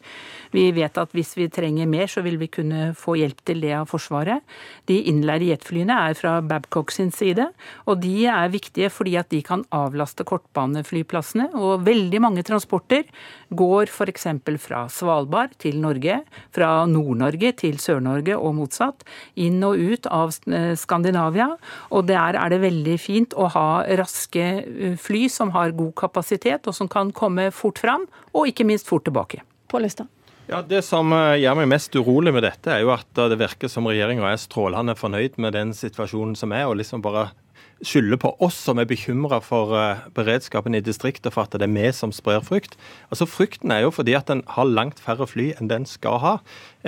[0.52, 3.72] Vi vet at hvis vi trenger mer, så vil vi kunne få hjelp til det
[3.78, 4.44] av Forsvaret.
[4.90, 7.48] De innleide jetflyene er fra Babcock sin side,
[7.88, 11.50] og de er viktige fordi at de kan avlaste kortbaneflyplassene.
[11.56, 13.08] Og veldig mange transporter
[13.56, 14.28] går f.eks.
[14.62, 16.22] fra Svalbard til Norge,
[16.56, 19.06] fra Nord-Norge til Sør-Norge og motsatt,
[19.40, 20.36] inn og ut av
[20.80, 21.52] Skandinavia.
[21.96, 23.68] Og der er det veldig fint å ha
[24.00, 28.68] raske eh, fly som har god kapasitet, og som kan komme fort fram, og ikke
[28.68, 29.46] minst fort tilbake.
[29.72, 30.08] På lista.
[30.50, 33.38] Ja, Det som eh, gjør meg mest urolig med dette, er jo at eh, det
[33.40, 37.30] virker som regjeringa er strålende fornøyd med den situasjonen som er, og liksom bare
[37.86, 41.74] skylder på oss som er bekymra for eh, beredskapen i distriktet, for at det er
[41.76, 42.74] vi som sprer frykt.
[43.14, 46.36] Altså Frykten er jo fordi at en har langt færre fly enn den skal ha.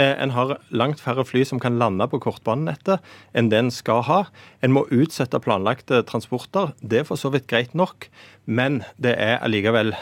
[0.01, 3.05] En har langt færre fly som kan lande på kortbanenettet
[3.37, 4.21] enn den skal ha.
[4.65, 6.73] En må utsette planlagte transporter.
[6.81, 8.09] Det er for så vidt greit nok,
[8.49, 9.93] men det er allikevel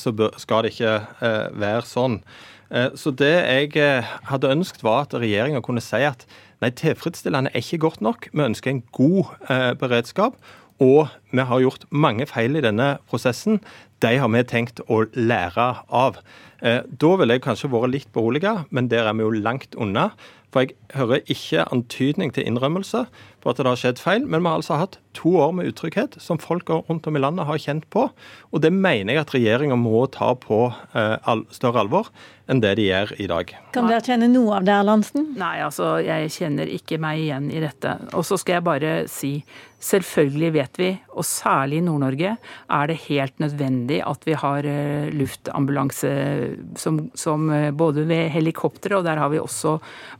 [0.00, 0.96] så skal det ikke
[1.60, 2.22] være sånn.
[2.70, 6.26] Eh, så det jeg eh, hadde ønsket, var at regjeringa kunne si at
[6.62, 8.30] nei, tilfredsstillende er ikke godt nok.
[8.32, 10.38] Vi ønsker en god eh, beredskap.
[10.80, 13.58] Og vi har gjort mange feil i denne prosessen.
[14.00, 16.22] De har vi tenkt å lære av.
[16.60, 20.06] Da ville jeg kanskje vært litt beroliget, men der er vi jo langt unna.
[20.50, 23.04] For jeg hører ikke antydning til innrømmelse
[23.40, 24.26] på at det har skjedd feil.
[24.26, 27.46] Men vi har altså hatt to år med utrygghet som folk rundt om i landet
[27.48, 28.08] har kjent på.
[28.50, 30.66] Og det mener jeg at regjeringa må ta på
[31.54, 32.10] større alvor
[32.50, 33.54] enn det de gjør i dag.
[33.74, 35.32] Kan dere kjenne noe av det, Erlandsen?
[35.38, 37.94] Nei, altså jeg kjenner ikke meg igjen i dette.
[38.10, 39.34] Og så skal jeg bare si
[39.80, 45.08] Selvfølgelig vet vi, og særlig i Nord-Norge, er det helt nødvendig at vi har eh,
[45.16, 46.10] luftambulanse
[46.76, 49.78] som, som eh, både ved helikoptre, og der har vi også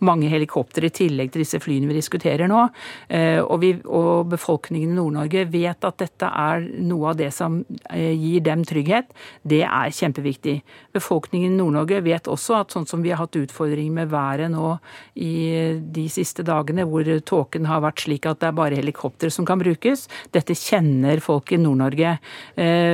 [0.08, 2.66] mange mange helikoptre i tillegg til disse flyene vi diskuterer nå.
[3.08, 7.60] Eh, og, vi, og befolkningen i Nord-Norge vet at dette er noe av det som
[7.90, 9.10] eh, gir dem trygghet.
[9.42, 10.60] Det er kjempeviktig.
[10.92, 14.76] Befolkningen i Nord-Norge vet også at sånn som vi har hatt utfordringer med været nå
[15.16, 15.32] i
[15.80, 19.60] de siste dagene, hvor tåken har vært slik at det er bare helikoptre som kan
[19.60, 22.16] brukes, dette kjenner folk i Nord-Norge.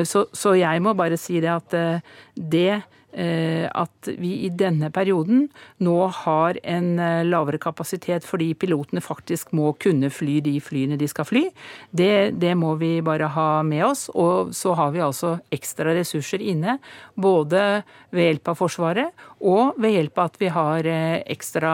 [0.06, 1.74] Så, så jeg må bare si det at
[2.36, 5.46] det Eh, at vi i denne perioden
[5.84, 11.08] nå har en eh, lavere kapasitet fordi pilotene faktisk må kunne fly de flyene de
[11.10, 11.44] skal fly.
[11.90, 14.06] Det, det, må vi bare ha med oss.
[14.14, 16.78] Og så har vi altså ekstra ressurser inne,
[17.14, 17.82] både
[18.14, 21.72] ved hjelp av Forsvaret og ved hjelp av at vi har eh, ekstra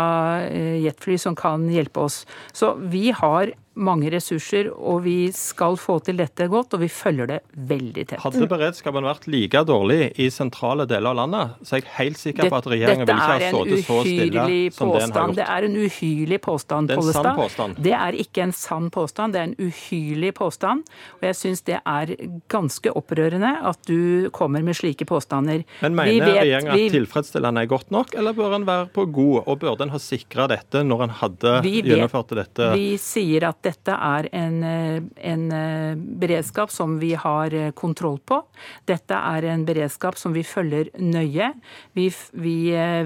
[0.82, 2.22] jetfly som kan hjelpe oss.
[2.54, 7.30] Så vi har mange ressurser, og vi skal få til dette godt, og vi følger
[7.30, 7.38] det
[7.70, 8.20] veldig tett.
[8.20, 12.50] Hadde beredskapen vært like dårlig i sentrale deler av landet, så er jeg helt sikker
[12.52, 14.44] på at regjeringen ville ikke ha sittet så stille
[14.76, 15.36] som det en har gjort.
[15.38, 17.22] Det er en uhyrlig påstand, Pollestad.
[17.22, 17.80] Det er påstand.
[17.88, 20.84] Det er ikke en sann påstand, det er en uhyrlig påstand.
[21.20, 22.14] Og jeg syns det er
[22.52, 25.64] ganske opprørende at du kommer med slike påstander.
[25.80, 29.58] Men mener regjeringen at tilfredsstillende er godt nok, eller bør en være på god, og
[29.64, 32.72] burde en ha sikra dette når en hadde gjennomført dette?
[32.76, 38.18] Vi sier at dette er en, eh, en, eh, beredskap som vi har eh, kontroll
[38.18, 38.42] på.
[38.86, 41.52] Dette er en beredskap som vi følger nøye.
[41.94, 42.56] Vi, vi,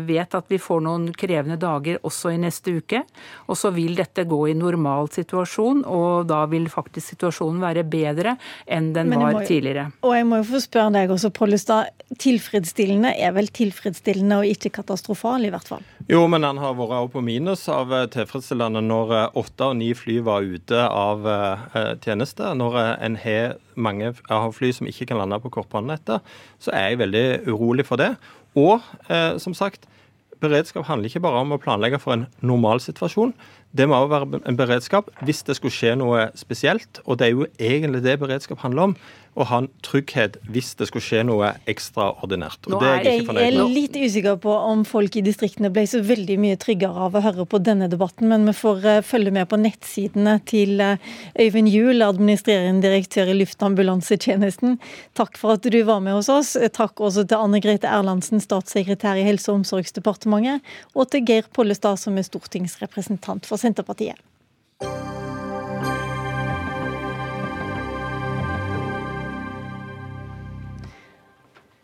[0.07, 3.03] vet at vi får noen krevende dager også i neste uke.
[3.49, 8.37] Og så vil dette gå i normal situasjon, og da vil faktisk situasjonen være bedre
[8.67, 9.91] enn den var jo, tidligere.
[10.07, 11.93] Og jeg må jo få spørre deg også, Pollestad.
[12.23, 15.85] Tilfredsstillende er vel tilfredsstillende og ikke katastrofal, i hvert fall?
[16.09, 20.46] Jo, men den har vært på minus av tilfredsstillende når åtte og ni fly var
[20.47, 22.53] ute av uh, tjeneste.
[22.59, 24.13] Når uh, en har mange
[24.57, 26.25] fly som ikke kan lande på kortbanenettet,
[26.63, 28.15] så er jeg veldig urolig for det.
[28.57, 28.81] Og
[29.37, 29.83] som sagt,
[30.41, 33.35] beredskap handler ikke bare om å planlegge for en normal situasjon.
[33.77, 37.03] Det må òg være en beredskap hvis det skulle skje noe spesielt.
[37.05, 38.99] Og det er jo egentlig det beredskap handler om
[39.37, 42.69] å ha en trygghet hvis det skulle skje noe ekstraordinært.
[42.71, 43.45] Og det er jeg ikke fornøyd med.
[43.45, 47.19] Jeg er litt usikker på om folk i distriktene ble så veldig mye tryggere av
[47.19, 50.97] å høre på denne debatten, men vi får uh, følge med på nettsidene til uh,
[51.37, 54.79] Øyvind Juel, administrerende direktør i Luftambulansetjenesten.
[55.19, 56.55] Takk for at du var med hos oss.
[56.77, 60.65] Takk også til Anne Grete Erlandsen, statssekretær i Helse- og omsorgsdepartementet,
[60.97, 64.23] og til Geir Pollestad, som er stortingsrepresentant for Senterpartiet.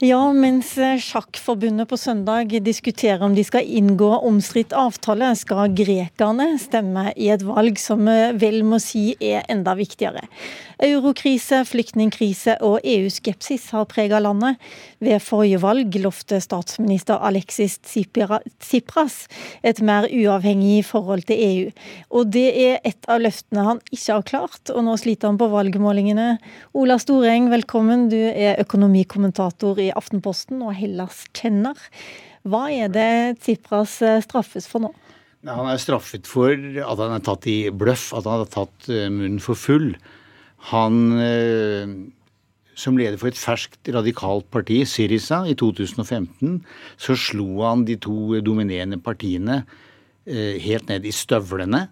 [0.03, 7.13] Ja, mens Sjakkforbundet på søndag diskuterer om de skal inngå omstridt avtale, skal grekerne stemme
[7.15, 10.25] i et valg som vel må si er enda viktigere.
[10.83, 14.59] Eurokrise, flyktningkrise og EU-skepsis har prega landet.
[14.99, 19.19] Ved forrige valg lovte statsminister Alexis Tsipras
[19.63, 21.69] et mer uavhengig forhold til EU.
[22.11, 25.51] Og det er et av løftene han ikke har klart, og nå sliter han på
[25.53, 26.27] valgmålingene.
[26.75, 28.09] Ola Storeng, velkommen.
[28.11, 31.79] Du er økonomikommentator i Aftenposten og Hellas-kjenner.
[32.43, 33.13] Hva er det
[33.45, 34.91] Tsipras straffes for nå?
[35.47, 39.07] Han er straffet for at han er tatt i bløff, at han har tatt eh,
[39.11, 39.93] munnen for full.
[40.71, 41.95] Han eh,
[42.79, 46.61] som leder for et ferskt radikalt parti, Syriza, i 2015,
[47.01, 49.63] så slo han de to dominerende partiene
[50.27, 51.87] eh, helt ned i støvlene.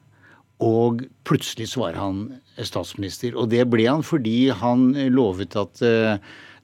[0.61, 2.23] Og plutselig så var han
[2.61, 3.37] statsminister.
[3.39, 6.17] Og det ble han fordi han lovet at eh,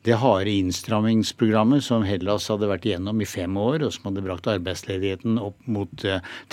[0.07, 4.47] det harde innstrammingsprogrammet som Hellas hadde vært igjennom i fem år, og som hadde brakt
[4.53, 6.05] arbeidsledigheten opp mot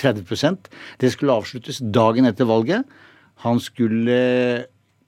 [0.02, 0.72] 30%
[1.04, 2.88] det skulle avsluttes dagen etter valget.
[3.46, 4.18] Han skulle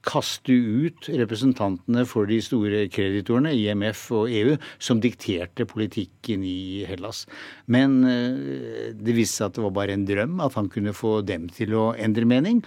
[0.06, 7.24] kaste ut representantene for de store kreditorene, IMF og EU, som dikterte politikken i Hellas.
[7.66, 11.18] Men eh, det viste seg at det var bare en drøm at han kunne få
[11.26, 12.62] dem til å endre mening.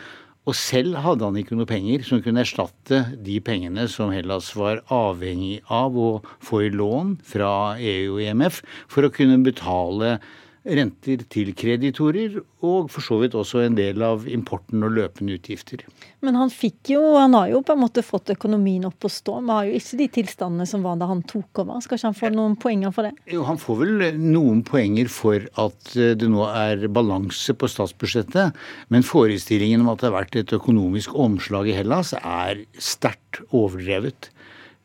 [0.47, 4.81] Og selv hadde han ikke noe penger som kunne erstatte de pengene som Hellas var
[4.93, 6.09] avhengig av å
[6.41, 10.15] få i lån fra EU og IMF for å kunne betale
[10.67, 15.85] renter til kreditorer, og for så vidt også en del av importen og løpende utgifter.
[16.25, 19.37] Men han fikk jo, han har jo på en måte fått økonomien opp å stå.
[19.45, 21.79] Vi har jo ikke de tilstandene som var da han tok over.
[21.83, 23.13] Skal ikke han få noen poenger for det?
[23.31, 28.57] Jo, han får vel noen poenger for at eh, det nå er balanse på statsbudsjettet.
[28.91, 34.31] Men forestillingen om at det har vært et økonomisk omslag i Hellas, er sterkt overdrevet.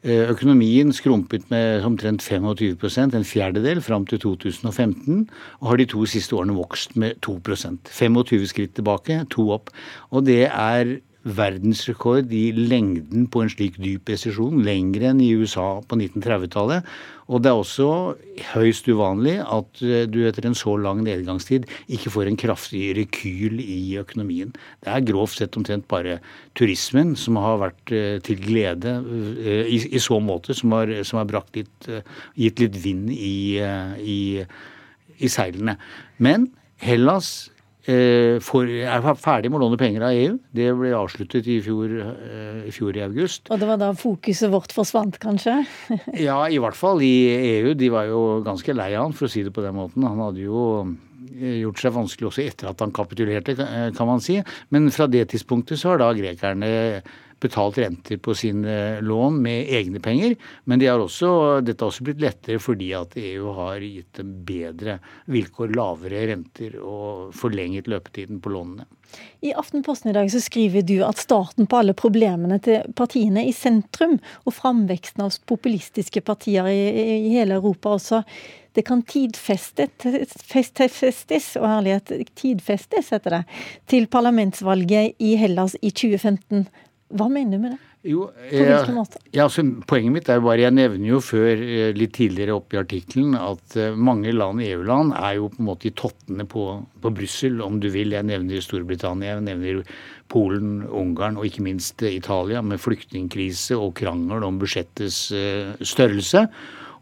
[0.04, 5.30] Eh, økonomien skrumpet med omtrent 25% en fjerdedel, fram til 2015.
[5.62, 9.72] Og har de to siste årene vokst med 2% 25 skritt tilbake, to opp.
[10.12, 15.80] Og det er verdensrekord i lengden på en slik dyp resesjon, lengre enn i USA
[15.88, 16.84] på 1930-tallet.
[17.32, 17.86] Og det er også
[18.50, 21.64] høyst uvanlig at eh, du etter en så lang nedgangstid
[21.96, 24.52] ikke får en kraftig rekyl i økonomien.
[24.84, 26.18] Det er grovt sett omtrent bare
[26.58, 28.98] turismen som har vært eh, til glede
[29.40, 31.88] eh, i, i så måte, som har, som har litt,
[32.36, 33.56] gitt litt vind i,
[34.04, 34.20] i,
[35.16, 35.78] i seilene.
[36.20, 36.50] Men
[36.84, 37.48] Hellas
[37.84, 40.36] for, er ferdig med å låne penger av EU.
[40.56, 43.50] Det ble avsluttet i fjor, eh, i fjor, i august.
[43.52, 45.58] Og det var da fokuset vårt forsvant, kanskje?
[46.28, 47.74] ja, i hvert fall i EU.
[47.76, 50.06] De var jo ganske lei av han, for å si det på den måten.
[50.08, 50.62] Han hadde jo
[51.36, 54.40] eh, gjort seg vanskelig også etter at han kapitulerte, kan man si.
[54.72, 56.72] Men fra det tidspunktet så har da grekerne
[57.40, 60.34] betalt renter på sine lån med egne penger.
[60.64, 64.34] Men de har også, dette har også blitt lettere fordi at EU har gitt dem
[64.46, 64.98] bedre
[65.30, 68.88] vilkår, lavere renter og forlenget løpetiden på lånene.
[69.46, 73.52] I Aftenposten i dag så skriver du at starten på alle problemene til partiene i
[73.54, 76.82] sentrum, og framveksten av populistiske partier i,
[77.28, 78.24] i hele Europa også,
[78.74, 79.92] det kan tidfestes,
[81.60, 83.42] og herlighet, tidfestes heter det,
[83.90, 86.66] til parlamentsvalget i Hellas i 2015.
[87.12, 87.82] Hva mener du med det?
[88.04, 88.64] Jo, jeg,
[89.32, 92.80] ja, altså, Poenget mitt er bare Jeg nevner jo før eh, litt tidligere opp i
[92.82, 96.66] artikkelen at uh, mange land, EU-land, er jo på en måte i tottene på,
[97.00, 98.12] på Brussel, om du vil.
[98.12, 99.80] Jeg nevner Storbritannia, jeg nevner
[100.32, 105.22] Polen, Ungarn og ikke minst uh, Italia, med flyktningkrise og krangel om budsjettets
[105.80, 106.44] størrelse.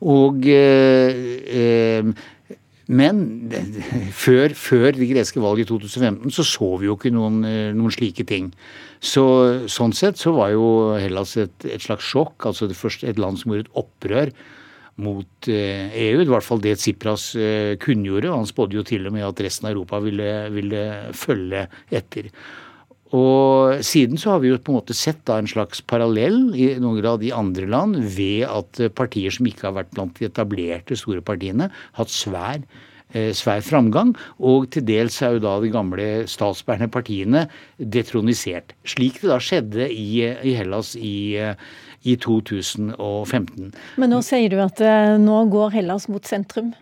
[0.02, 0.46] Og
[2.92, 3.18] men
[4.24, 7.42] før, før, det greske valget i 2015 så så vi jo ikke noen,
[7.78, 8.50] noen slike ting.
[9.02, 9.24] Så,
[9.66, 12.36] sånn sett så var jo Hellas et, et slags sjokk.
[12.46, 14.30] altså det første, Et land som gjorde et opprør
[15.02, 16.20] mot eh, EU.
[16.20, 18.30] Det var i hvert fall det Tsipras eh, kunngjorde.
[18.30, 20.84] og Han spådde jo til og med at resten av Europa ville, ville
[21.18, 22.30] følge etter.
[23.12, 26.70] Og siden så har vi jo på en måte sett da en slags parallell i
[26.80, 30.96] noen grad i andre land ved at partier som ikke har vært blant de etablerte
[30.96, 32.62] store partiene, hatt svær
[33.36, 34.14] svær framgang.
[34.40, 37.46] Og til dels er jo da de gamle statsbærende partiene
[37.78, 38.74] detronisert.
[38.88, 41.38] Slik det da skjedde i, i Hellas i,
[42.02, 43.70] i 2015.
[44.00, 46.72] Men nå sier du at eh, nå går Hellas mot sentrum?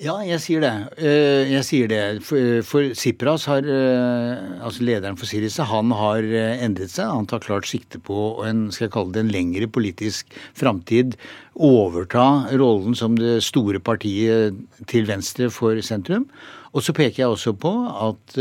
[0.00, 0.72] Ja, jeg sier det.
[0.96, 2.00] Eh, jeg sier det.
[2.24, 7.10] For, for Sipras har, altså lederen for Syriza, han har endret seg.
[7.12, 11.18] Han tar klart sikte på en, skal jeg kalle det, en lengre politisk framtid
[11.60, 14.56] overta rollen som det store partiet
[14.88, 16.30] til venstre for sentrum.
[16.72, 18.38] Og så peker jeg også på at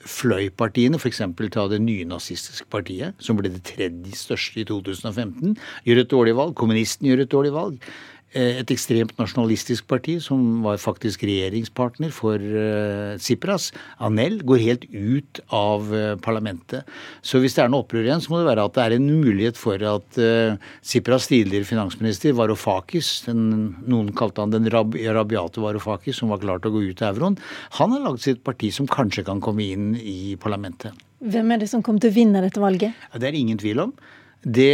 [0.00, 1.22] fløypartiene, f.eks.
[1.52, 5.56] ta det nynazistiske partiet, som ble det tredje største i 2015,
[5.88, 6.56] gjør et dårlig valg.
[6.56, 7.90] Kommunisten gjør et dårlig valg.
[8.30, 14.84] Eh, et ekstremt nasjonalistisk parti, som var faktisk regjeringspartner for uh, Tsipras, Anel, går helt
[14.92, 16.86] ut av uh, parlamentet.
[17.26, 19.08] Så hvis det er noe opprør igjen, så må det være at det er en
[19.10, 23.42] mulighet for at Tsipras tidligere finansminister Varoufakis, den,
[23.90, 27.18] noen kalte han den rab rabiate Varoufakis, som var klar til å gå ut av
[27.18, 27.38] euroen,
[27.80, 30.94] han har laget sitt parti som kanskje kan komme inn i parlamentet.
[31.20, 32.94] Hvem er det som kommer til å vinne dette valget?
[33.10, 33.94] Ja, det er ingen tvil om.
[34.40, 34.72] Det,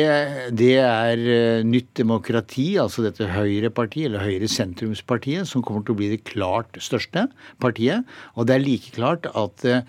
[0.54, 6.10] det, er uh, Nytt demokrati, altså dette Høyrepartiet, eller Høyre-sentrumspartiet, som kommer til å bli
[6.12, 7.26] det klart største
[7.62, 8.06] partiet.
[8.38, 9.82] Og det er like klart at uh,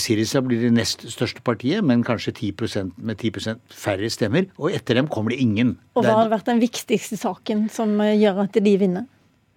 [0.00, 4.50] Syriza blir det nest største partiet, men kanskje 10% med 10% færre stemmer.
[4.60, 5.78] Og etter dem kommer det ingen.
[5.96, 9.08] Og Hva har vært den viktigste saken som gjør at de vinner?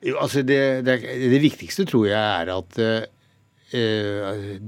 [0.04, 3.04] Jo, altså det, det, det, viktigste tror jeg er at uh,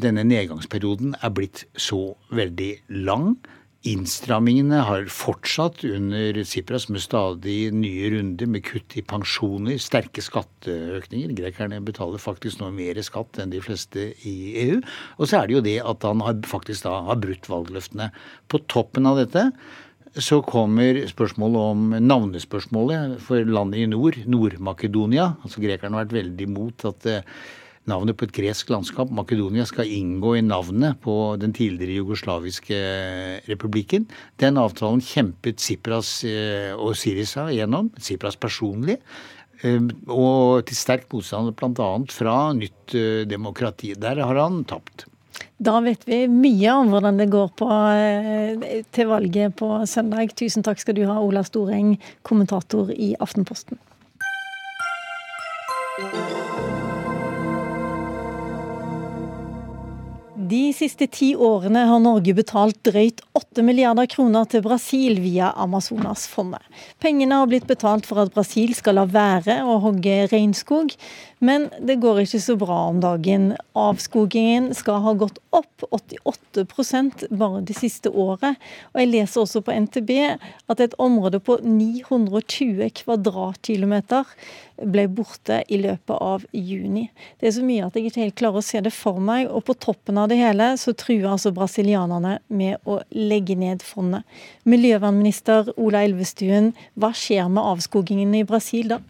[0.04, 2.74] denne nedgangsperioden er blitt så veldig
[3.08, 3.38] lang.
[3.86, 11.36] Innstrammingene har fortsatt under Tsipras med stadig nye runder med kutt i pensjoner, sterke skatteøkninger.
[11.38, 14.80] Grekerne betaler faktisk nå mer skatt enn de fleste i EU.
[15.20, 18.10] Og så er det jo det at han faktisk da har brutt valgløftene.
[18.50, 19.52] På toppen av dette
[20.18, 25.36] så kommer spørsmålet om navnespørsmålet for landet i nord, Nord-Makedonia.
[25.46, 27.06] Altså Grekerne har vært veldig imot at
[27.90, 32.80] navnet på et gresk landskap, Makedonia, skal inngå i navnet på den tidligere jugoslaviske
[33.50, 34.08] republikken.
[34.42, 38.98] Den avtalen kjempet Tsipras eh, og Syriza gjennom, Tsipras personlig.
[39.62, 41.92] Eh, og til sterk motstand bl.a.
[42.14, 43.94] fra Nytt eh, demokrati.
[44.00, 45.08] Der har han tapt.
[45.60, 47.68] Da vet vi mye om hvordan det går på,
[48.96, 50.32] til valget på søndag.
[50.36, 51.96] Tusen takk skal du ha, Ola Storeng,
[52.28, 53.80] kommentator i Aftenposten.
[60.46, 66.62] De siste ti årene har Norge betalt drøyt 8 milliarder kroner til Brasil via Amazonasfondet.
[67.02, 70.94] Pengene har blitt betalt for at Brasil skal la være å hogge regnskog,
[71.46, 73.52] men det går ikke så bra om dagen.
[73.78, 78.58] Avskogingen skal ha gått opp 88% bare det siste året.
[78.94, 80.12] Og jeg leser også på NTB
[80.72, 84.32] at et område på 920 kvadratkilometer
[84.76, 87.08] ble borte i løpet av juni.
[87.40, 89.48] Det er så mye at jeg ikke helt klarer å se det for meg.
[89.48, 94.26] Og på toppen av det hele så truer altså brasilianerne med å legge ned fondet.
[94.68, 99.04] Miljøvernminister Ola Elvestuen, hva skjer med avskogingen i Brasil da?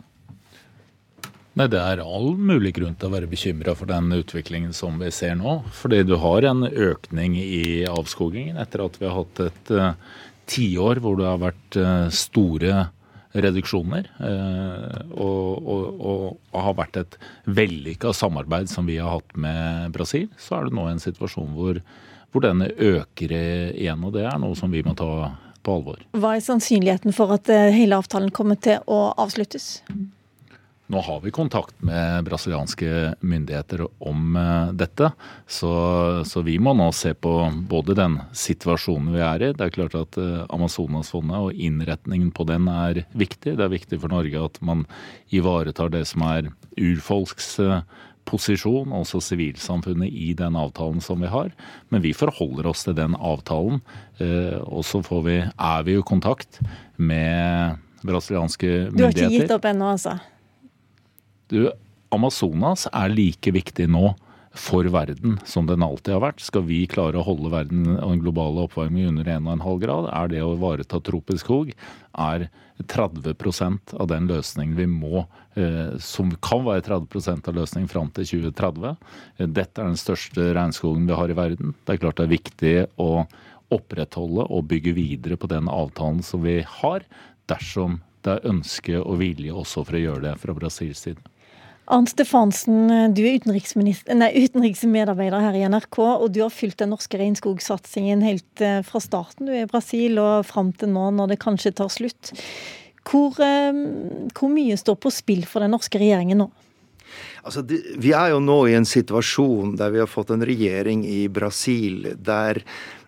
[1.55, 5.07] Nei, Det er all mulig grunn til å være bekymra for den utviklingen som vi
[5.15, 5.61] ser nå.
[5.71, 9.93] Fordi du har en økning i avskogingen etter at vi har hatt et uh,
[10.51, 12.89] tiår hvor det har vært uh, store
[13.31, 14.09] reduksjoner.
[14.19, 17.15] Uh, og, og, og, har vært et
[17.47, 20.27] vellykka samarbeid som vi har hatt med Brasil.
[20.35, 21.79] Så er det nå en situasjon hvor,
[22.35, 24.03] hvor denne øker igjen.
[24.03, 25.31] Og det er noe som vi må ta
[25.63, 26.03] på alvor.
[26.19, 29.79] Hva er sannsynligheten for at hele avtalen kommer til å avsluttes?
[30.87, 35.09] Nå har vi kontakt med brasilianske myndigheter om eh, dette.
[35.47, 35.71] Så,
[36.29, 37.31] så, vi må nå se på
[37.69, 39.53] både den situasjonen vi er i.
[39.57, 43.55] Det er klart at eh, Amazonasfondet og innretningen på den er viktig.
[43.57, 44.83] Det er viktig for Norge at man
[45.33, 47.81] ivaretar det som er urfolks eh,
[48.29, 51.49] posisjon, også sivilsamfunnet, i den avtalen som vi har.
[51.89, 53.83] Men vi forholder oss til den avtalen.
[54.65, 56.57] Og så vi, er vi i kontakt
[56.97, 58.97] med brasilianske myndigheter.
[58.97, 60.17] Du har ikke gitt opp ennå, altså?
[61.51, 61.69] Du,
[62.15, 64.13] Amazonas er like viktig nå
[64.55, 66.43] for verden som den alltid har vært.
[66.43, 70.43] Skal vi klare å holde verden og den globale oppvarming under 1,5 grad, er det
[70.43, 71.73] å ivareta tropisk skog
[72.15, 72.47] er
[72.91, 75.25] 30% av den løsningen vi må,
[75.59, 78.95] eh, som kan være 30% av løsningen fram til 2030.
[79.45, 81.75] Dette er den største regnskogen vi har i verden.
[81.85, 83.27] Det er klart det er viktig å
[83.75, 87.05] opprettholde og bygge videre på den avtalen som vi har,
[87.49, 91.21] dersom det er ønske og vilje også for å gjøre det fra Brasils side.
[91.85, 98.23] Arnt Stefansen, du er utenriksmedarbeider her i NRK, og du har fulgt den norske regnskogsatsingen
[98.25, 99.45] helt eh, fra starten.
[99.45, 102.33] Du er i Brasil og fram til nå, når det kanskje tar slutt.
[103.05, 103.69] Hvor, eh,
[104.33, 106.49] hvor mye står på spill for den norske regjeringen nå?
[107.45, 111.27] Altså, vi er jo nå i en situasjon der vi har fått en regjering i
[111.29, 112.63] Brasil der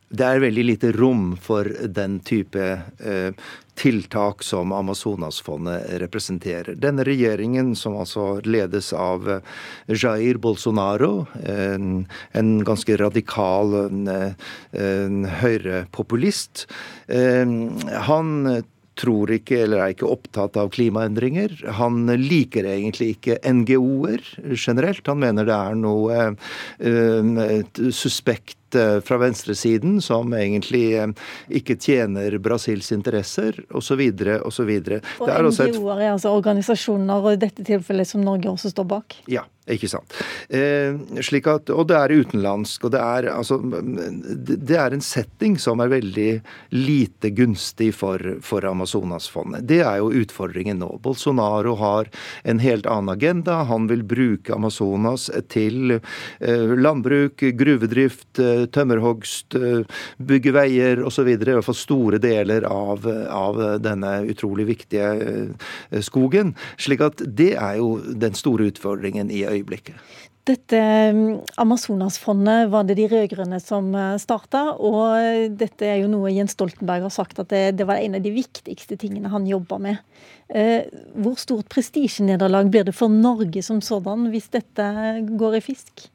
[0.09, 3.47] det er veldig lite rom for den type eh,
[3.77, 6.77] tiltak som Amazonasfondet representerer.
[6.79, 9.51] Denne regjeringen, som altså ledes av eh,
[9.91, 14.07] Jair Bolsonaro, en, en ganske radikal en,
[14.71, 16.65] en høyrepopulist,
[17.11, 17.45] eh,
[18.07, 18.33] han
[18.97, 21.53] tror ikke eller er ikke opptatt av klimaendringer.
[21.77, 24.23] Han liker egentlig ikke NGO-er
[24.55, 25.05] generelt.
[25.05, 28.57] Han mener det er noe uh, suspekt
[29.05, 31.07] fra venstresiden som egentlig eh,
[31.59, 34.01] ikke tjener Brasils interesser, osv.
[34.43, 34.71] osv.
[35.19, 39.21] Og NGO-er er altså organisasjoner, og i dette tilfellet som Norge også står bak?
[39.31, 40.13] Ja, ikke sant.
[40.47, 40.95] Eh,
[41.27, 42.85] slik at, og det er utenlandsk.
[42.87, 46.29] og det er, altså, det er en setting som er veldig
[46.71, 49.67] lite gunstig for, for Amazonasfondet.
[49.67, 50.89] Det er jo utfordringen nå.
[51.03, 52.07] Bolsonaro har
[52.47, 53.63] en helt annen agenda.
[53.67, 61.27] Han vil bruke Amazonas til eh, landbruk, gruvedrift, eh, tømmerhogst, eh, bygge veier osv.
[61.33, 66.55] I hvert fall store deler av, av denne utrolig viktige eh, skogen.
[66.81, 69.99] Slik at det er jo den store utfordringen i øyeblikket.
[70.47, 70.79] Dette
[71.11, 76.55] mm, Amazonasfondet var det de rød-grønne som eh, starta, og dette er jo noe Jens
[76.55, 80.03] Stoltenberg har sagt at det, det var en av de viktigste tingene han jobba med.
[80.47, 84.85] Hvor stort prestisjenederlag blir det for Norge som sådan hvis dette
[85.27, 86.05] går i fisk?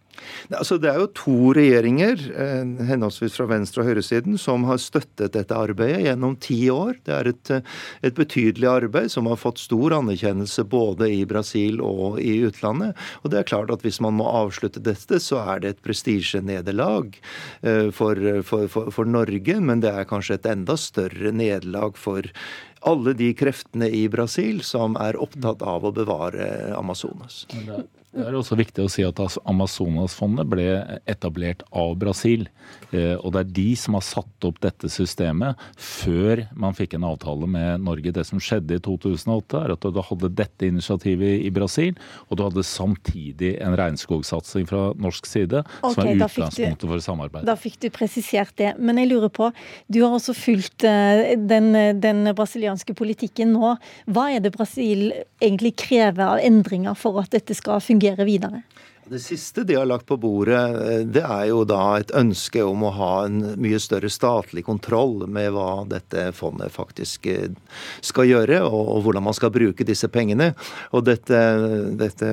[0.53, 5.33] Altså, det er jo to regjeringer, eh, henholdsvis fra venstre- og høyresiden, som har støttet
[5.33, 6.99] dette arbeidet gjennom ti år.
[7.05, 7.61] Det er et, eh,
[8.03, 12.95] et, betydelig arbeid som har fått stor anerkjennelse både i Brasil og i utlandet.
[13.25, 17.17] Og det er klart at hvis man må avslutte dette, så er det et prestisjenederlag
[17.63, 22.23] eh, for, for, for, for Norge, men det er kanskje et enda større nederlag for
[22.83, 27.47] alle de kreftene i Brasil som er opptatt av å bevare Amazonas.
[28.13, 30.67] Det er også viktig å si at Amazonasfondet ble
[31.09, 32.45] etablert av Brasil.
[32.93, 37.07] Eh, og det er de som har satt opp dette systemet før man fikk en
[37.09, 38.13] avtale med Norge.
[38.13, 41.97] Det som skjedde i 2008, er at du hadde dette initiativet i Brasil,
[42.29, 47.49] og du hadde samtidig en regnskogsatsing fra norsk side, okay, som er utgangspunktet for samarbeid.
[47.49, 48.75] Da fikk du presisert det.
[48.77, 49.49] Men jeg lurer på,
[49.89, 51.73] du har også fulgt eh, den,
[52.05, 53.73] den brasilianske politikken nå.
[54.13, 55.09] Hva er det Brasil
[55.41, 58.65] egentlig krever av endringer for at dette skal fungere videre?
[59.05, 62.85] Det siste de har lagt på bordet, eh, det er jo da et ønske om
[62.87, 67.51] å ha en mye større statlig kontroll med hva dette fondet faktisk eh,
[67.99, 70.53] skal gjøre, og hvordan man skal bruke disse pengene.
[70.95, 71.41] Og dette,
[71.99, 72.29] dette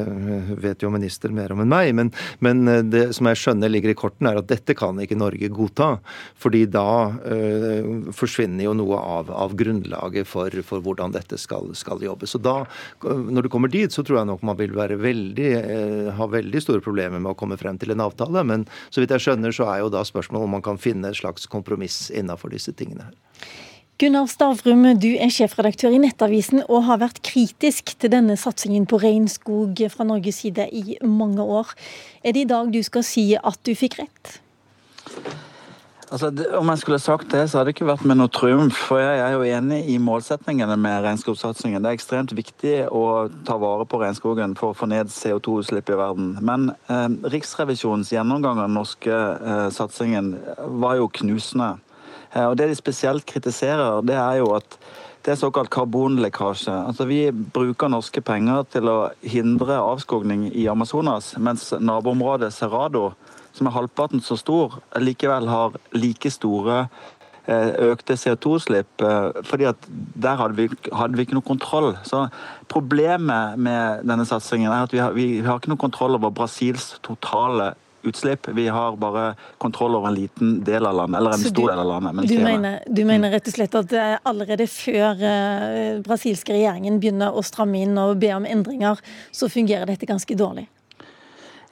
[0.61, 2.13] vet jo minister mer om enn meg, men,
[2.45, 2.61] men,
[2.93, 5.89] det som jeg skjønner ligger i korten, er at dette kan ikke Norge godta.
[6.38, 6.86] Fordi da
[7.26, 12.38] øh, forsvinner jo noe av, av grunnlaget for, for, hvordan dette skal, skal jobbes.
[12.38, 12.59] Så da,
[13.01, 16.59] når du kommer dit, så tror jeg nok man vil være veldig, øh, ha veldig
[16.60, 18.43] veldig store problemer med å komme frem til en avtale.
[18.43, 21.18] Men så vidt jeg skjønner, så er jo da spørsmålet om man kan finne et
[21.18, 23.12] slags kompromiss innafor disse tingene.
[23.99, 28.99] Gunnar Stavrum, du er sjefredaktør i Nettavisen og har vært kritisk til denne satsingen på
[29.01, 31.74] regnskog fra Norges side i mange år.
[32.24, 34.39] Er det i dag du skal si at du fikk rett?
[36.10, 38.78] Altså, om jeg skulle sagt det, så hadde det ikke vært med noe triumf.
[38.89, 41.84] For jeg er jo enig i målsetningene med regnskogsatsingen.
[41.84, 43.03] Det er ekstremt viktig å
[43.45, 46.32] ta vare på regnskogen for å få ned CO2-utslipp i verden.
[46.41, 50.34] Men eh, Riksrevisjonens gjennomgang av den norske eh, satsingen
[50.82, 51.76] var jo knusende.
[52.34, 54.80] Eh, og Det de spesielt kritiserer, det er jo at
[55.28, 56.74] det er såkalt karbonlekkasje.
[56.74, 63.12] Altså Vi bruker norske penger til å hindre avskogning i Amazonas, mens naboområdet Cerrado
[63.54, 66.84] som er halvparten så stor, likevel har like store
[67.50, 69.04] eh, økte CO2-utslipp.
[69.04, 71.91] Eh, fordi at der hadde vi, hadde vi, ikke noe kontroll.
[72.08, 72.28] Så
[72.70, 76.95] Problemet med denne satsingen er at vi har, vi har ikke noe kontroll over Brasils
[77.06, 78.47] totale utslipp.
[78.47, 81.80] Vi har bare kontroll over en liten del av landet, eller en du, stor del
[81.80, 82.30] av landet.
[82.30, 87.36] Du mener, du mener, rett og slett at eh, allerede før uh, brasilske regjeringen begynner
[87.36, 89.02] å stramme inn og be om endringer,
[89.36, 90.70] så fungerer dette ganske dårlig?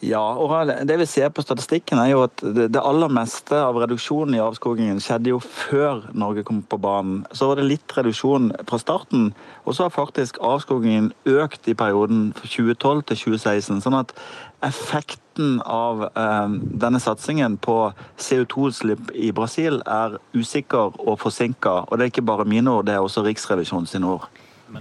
[0.05, 4.35] Ja, og det vi ser på statistikken er jo at det aller meste av reduksjonen
[4.37, 7.23] i avskogingen skjedde jo før Norge kom på banen.
[7.33, 9.31] Så var det litt reduksjon fra starten,
[9.65, 13.81] og så har faktisk avskogingen økt i perioden fra 2012 til 2016.
[13.87, 14.13] sånn at
[14.61, 16.49] effekten av eh,
[16.85, 17.79] denne satsingen på
[18.21, 21.87] CO2-utslipp i Brasil er usikker og forsinka.
[21.89, 24.29] Og det er ikke bare mine ord, det er også Riksrevisjonens ord.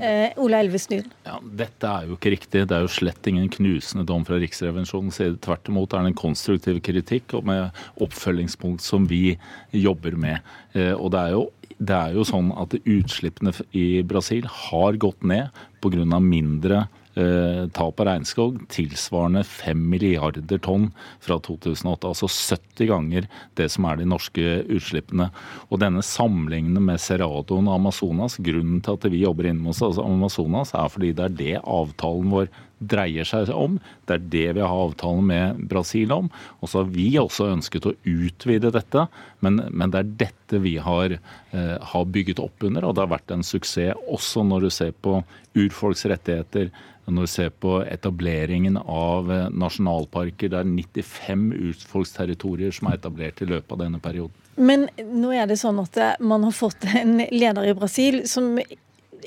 [0.01, 1.07] Eh, Ola Elvestuen.
[1.27, 2.65] Ja, dette er jo ikke riktig.
[2.69, 5.39] Det er jo slett ingen knusende dom fra Riksrevisjonens side.
[5.45, 9.37] Tvert imot er det en konstruktiv kritikk og med oppfølgingspunkt som vi
[9.75, 10.55] jobber med.
[10.75, 15.27] Eh, og det er jo det er jo sånn at utslippene i Brasil har gått
[15.29, 15.51] ned
[15.85, 16.21] pga.
[16.21, 20.91] mindre tap av regnskog tilsvarende 5 milliarder tonn
[21.25, 22.11] fra 2008.
[22.11, 25.31] Altså 70 ganger det som er de norske utslippene.
[25.71, 30.75] Og denne sammenlignende med Cerradoen og Amazonas, grunnen til at vi jobber inn mot Amazonas,
[30.77, 33.79] er fordi det er det avtalen vår dreier seg om.
[34.07, 36.29] Det er det vi har avtalen med Brasil om.
[36.61, 39.07] Og så har vi også ønsket å utvide dette,
[39.45, 42.85] men, men det er dette vi har, eh, har, bygget opp under.
[42.85, 45.19] Og det har vært en suksess også når du ser på
[45.57, 46.71] urfolks rettigheter,
[47.07, 53.43] når vi ser på etableringen av eh, nasjonalparker, det er 95 urfolksterritorier som er etablert
[53.43, 54.35] i løpet av denne perioden.
[54.57, 58.57] Men nå er det sånn at eh, man har fått en leder i Brasil som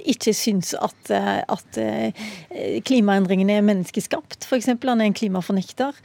[0.09, 1.79] ikke syns at, eh, at
[2.85, 4.45] klimaendringene er menneskeskapt.
[4.47, 4.71] F.eks.
[4.71, 5.97] han er en klimafornekter.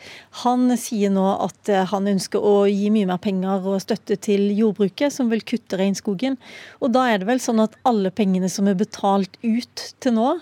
[0.45, 5.13] Han sier nå at han ønsker å gi mye mer penger og støtte til jordbruket,
[5.15, 6.39] som vil kutte regnskogen.
[6.81, 10.35] Og da er det vel sånn at alle pengene som er betalt ut til nå,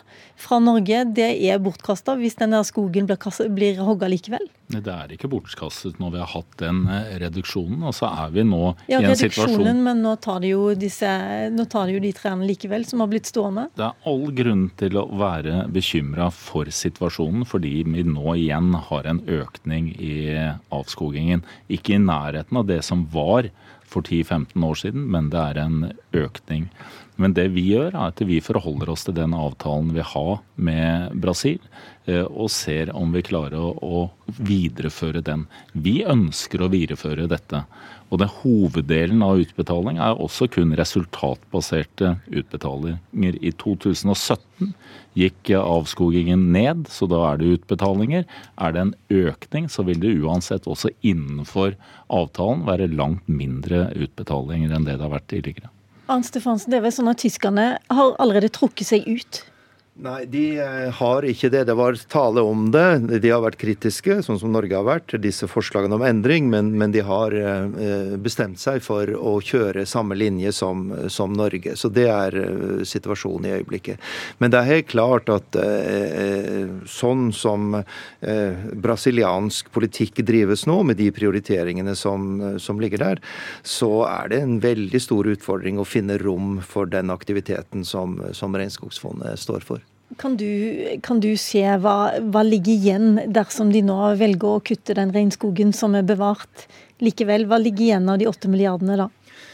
[0.42, 3.18] fra Norge, det er bortkasta hvis den der skogen blir,
[3.54, 4.44] blir hogga likevel?
[4.72, 7.82] Det er ikke bortkastet når vi har hatt den eh, reduksjonen.
[7.88, 10.54] Og så er vi nå ja, i en situasjon Ja, reduksjonen, men nå tar, de
[10.54, 11.10] jo disse,
[11.52, 13.66] nå tar de jo de trærne likevel, som har blitt stående.
[13.76, 19.08] Det er all grunn til å være bekymra for situasjonen, fordi vi nå igjen har
[19.08, 20.16] en økning i
[20.72, 21.44] avskogingen.
[21.72, 23.50] Ikke i nærheten av det som var
[23.92, 25.80] for 10-15 år siden, men det er en
[26.16, 26.68] økning.
[27.20, 31.16] Men det vi gjør, er at vi forholder oss til den avtalen vi har med
[31.20, 31.58] Brasil,
[32.06, 35.44] eh, og ser om vi klarer å, videreføre den.
[35.76, 37.66] Vi ønsker å videreføre dette.
[38.08, 43.36] Og det Hoveddelen av utbetaling er også kun resultatbaserte utbetalinger.
[43.40, 44.72] I 2017
[45.16, 48.24] gikk avskogingen ned, så da er det utbetalinger.
[48.56, 51.76] Er det en økning, så vil det uansett også innenfor
[52.12, 55.72] avtalen være langt mindre utbetalinger enn det det har vært tidligere.
[56.10, 59.42] Arnt Stefansen, det er vel sånn at tyskerne har allerede trukket seg ut
[60.02, 61.60] Nei, de eh, har ikke det.
[61.68, 63.20] Det var tale om det.
[63.22, 66.90] De har vært kritiske, sånn som Norge har vært, disse forslagene om endring, men, men,
[66.90, 71.76] de har eh, bestemt seg for å kjøre samme linje som, som Norge.
[71.78, 74.02] Så det er eh, situasjonen i øyeblikket.
[74.42, 75.54] Men det er helt klart at
[76.90, 77.76] sånn som
[78.82, 83.22] brasiliansk politikk drives nå, med de prioriteringene som, som ligger der,
[83.62, 88.58] så er det en veldig stor utfordring å finne rom for den aktiviteten som, som
[88.58, 89.91] Regnskogsfondet står for.
[90.18, 94.96] Kan du, kan du se hva, hva ligger igjen dersom de nå velger å kutte
[94.98, 96.66] den regnskogen som er bevart?
[97.02, 99.08] Likevel, hva ligger igjen av de åtte milliardene da?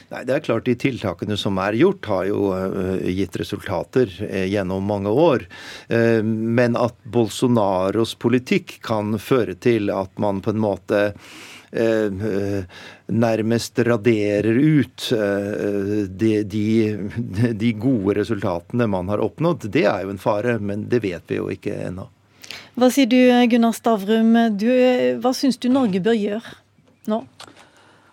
[0.09, 4.47] Nei, det er klart De tiltakene som er gjort, har jo uh, gitt resultater uh,
[4.49, 5.45] gjennom mange år.
[5.93, 11.03] Uh, men at Bolsonaros politikk kan føre til at man på en måte
[13.09, 15.09] nærmest raderer ut
[16.09, 16.63] de, de,
[17.63, 19.69] de, gode resultatene man har oppnådd.
[19.73, 22.09] Det er jo en fare, men det vet vi jo ikke ennå.
[22.79, 23.19] Hva sier du,
[23.51, 24.33] Gunnar Stavrum.
[24.57, 24.71] Du,
[25.21, 26.59] hva syns du Norge bør gjøre
[27.11, 27.23] nå?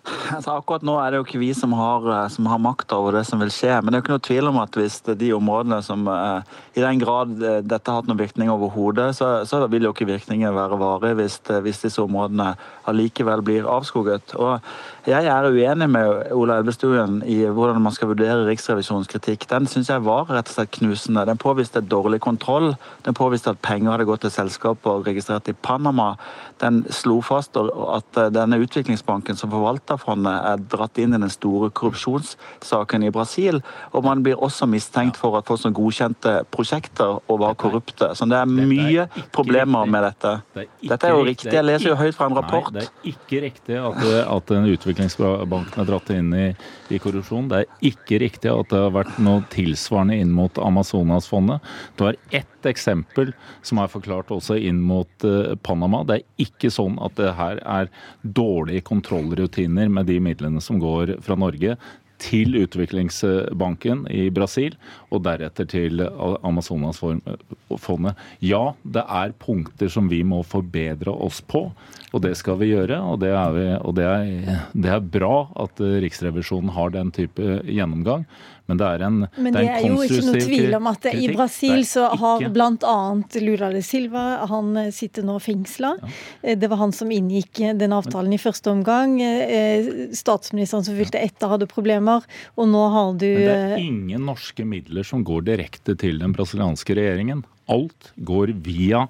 [0.36, 3.16] Altså, akkurat nå er det jo ikke vi som har, eh, som har makt over
[3.18, 3.74] det som vil skje.
[3.80, 6.84] Men det er jo ikke noe tvil om at hvis de områdene som eh, I
[6.84, 10.54] den grad eh, dette har hatt noen virkning overhodet, så, så vil jo ikke virkningen
[10.56, 12.52] være varig hvis, hvis disse områdene
[12.86, 14.36] allikevel blir avskoget.
[14.38, 14.60] Og
[15.06, 19.48] jeg er uenig med Ola Elvestuen i hvordan man skal vurdere Riksrevisjonens kritikk.
[19.50, 21.26] Den syns jeg var rett og slett knusende.
[21.28, 22.74] Den påviste dårlig kontroll.
[23.06, 26.14] Den påviste at penger hadde gått til selskaper registrert i Panama.
[26.62, 31.70] Den slo fast at denne utviklingsbanken som forvalter Dollarfondet er dratt inn i den store
[31.70, 33.60] korrupsjonssaken i Brasil.
[33.92, 38.10] Og man blir også mistenkt for å få som godkjente prosjekter og være korrupte.
[38.14, 40.34] Så det er mye problemer med dette.
[40.82, 41.52] Dette er jo riktig.
[41.54, 42.72] Jeg leser jo høyt fra en rapport.
[42.72, 44.02] Nei, det er ikke riktig at,
[44.36, 46.46] at en utviklingsbank er dratt inn i,
[46.90, 47.48] i korrupsjon.
[47.52, 51.64] Det er ikke riktig at det har vært noe tilsvarende inn mot Amazonasfondet.
[51.96, 53.32] Du har ett eksempel
[53.66, 56.02] som er forklart også inn mot uh, Panama.
[56.06, 57.92] Det er ikke sånn at det her er
[58.22, 61.76] dårlige kontrollrutiner med de midlene som går fra Norge
[62.22, 64.76] til utviklingsbanken i Brasil,
[65.12, 68.14] og deretter til Amazonasfondet.
[68.40, 71.72] Ja, det er punkter som vi må forbedre oss på,
[72.16, 72.98] og det skal vi gjøre.
[73.04, 77.60] Og det er, vi, og det er, det er bra at Riksrevisjonen har den type
[77.68, 78.24] gjennomgang.
[78.66, 81.26] Men det er en Men det, det er, jo ikke noe tvil om at i
[81.30, 82.96] Brasil så har bl.a.
[83.44, 85.92] Lula de Silva han sitter nå fengsla.
[86.00, 86.14] Ja.
[86.42, 89.20] Eh, det var han som inngikk den avtalen i første omgang.
[89.22, 92.26] Eh, statsministeren som fylte etter, hadde problemer.
[92.56, 96.34] Og nå har du Men det er ingen norske midler som går direkte til den
[96.34, 97.44] brasilianske regjeringen.
[97.70, 99.06] Alt går via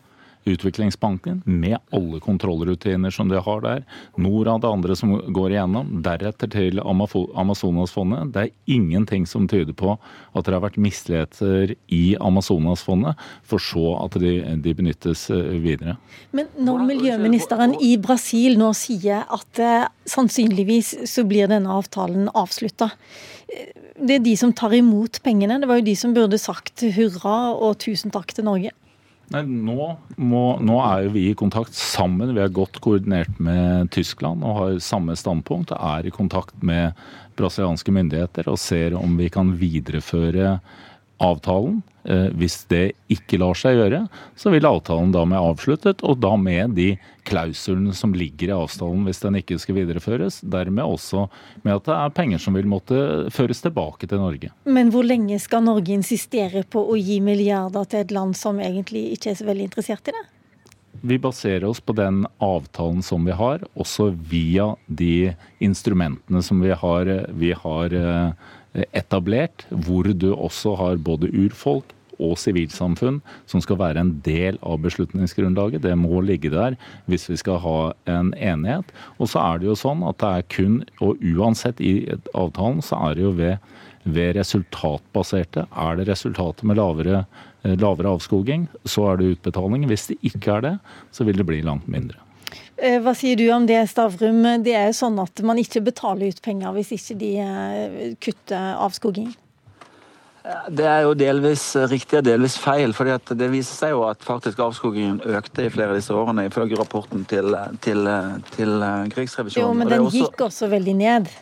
[0.47, 3.83] Utviklingsbanken med alle kontrollrutiner som de har der.
[4.15, 5.89] Norad det andre som går igjennom.
[6.07, 8.31] Deretter til Amazonasfondet.
[8.35, 13.97] Det er ingenting som tyder på at det har vært misligheter i Amazonasfondet, for så
[14.05, 15.97] at de, de, benyttes eh, videre.
[16.37, 22.93] Men når miljøministeren i Brasil nå sier at eh, sannsynligvis så blir denne avtalen avslutta
[23.51, 25.57] eh, det er de som tar imot pengene.
[25.61, 28.75] Det var jo de som burde sagt hurra og tusen takk til Norge.
[29.35, 29.89] Nei, nå,
[30.23, 32.31] må, nå, er vi i kontakt sammen.
[32.37, 35.75] Vi er godt koordinert med Tyskland og har samme standpunkt.
[35.75, 36.95] Er i kontakt med
[37.37, 40.61] brasilianske myndigheter og ser om vi kan videreføre
[41.23, 41.83] avtalen.
[42.07, 44.05] Eh, hvis det ikke lar seg gjøre,
[44.39, 46.93] så vil avtalen da med avsluttet, og da med de
[47.27, 50.39] klausulene som ligger i avtalen hvis den ikke skal videreføres.
[50.47, 51.27] Dermed også
[51.65, 54.53] med at det er penger som vil måtte føres tilbake til Norge.
[54.71, 59.09] Men hvor lenge skal Norge insistere på å gi milliarder til et land som egentlig
[59.17, 60.27] ikke er så veldig interessert i det?
[61.07, 66.73] Vi baserer oss på den avtalen som vi har, også via de instrumentene som vi
[66.73, 68.55] har, vi har eh,
[68.97, 74.81] etablert, hvor du også har både urfolk og sivilsamfunn som skal være en del av
[74.85, 75.85] beslutningsgrunnlaget.
[75.85, 76.77] Det må ligge der
[77.11, 77.79] hvis vi skal ha
[78.11, 78.93] en enighet.
[79.21, 81.99] Og så er det jo sånn at det er kun, og uansett i
[82.33, 83.73] avtalen, så er det jo ved,
[84.05, 85.67] ved resultatbaserte.
[85.73, 87.25] Er det resultatet med lavere,
[87.67, 89.89] lavere avskoging, så er det utbetaling.
[89.91, 90.77] Hvis det ikke er det,
[91.13, 92.26] så vil det bli langt mindre.
[92.77, 94.45] Eh, hva sier du om det, Stavrum?
[94.65, 98.77] Det er jo sånn at man ikke betaler ut penger hvis ikke de eh, kutter
[98.85, 99.33] avskoging?
[100.71, 102.93] Det er jo delvis riktig og delvis feil.
[102.95, 106.79] fordi Det viser seg jo at faktisk avskogingen økte i flere av disse årene, ifølge
[106.79, 108.07] rapporten til, til,
[108.55, 109.67] til Krigsrevisjonen.
[109.67, 110.23] Jo, men den også...
[110.23, 111.33] gikk også veldig ned.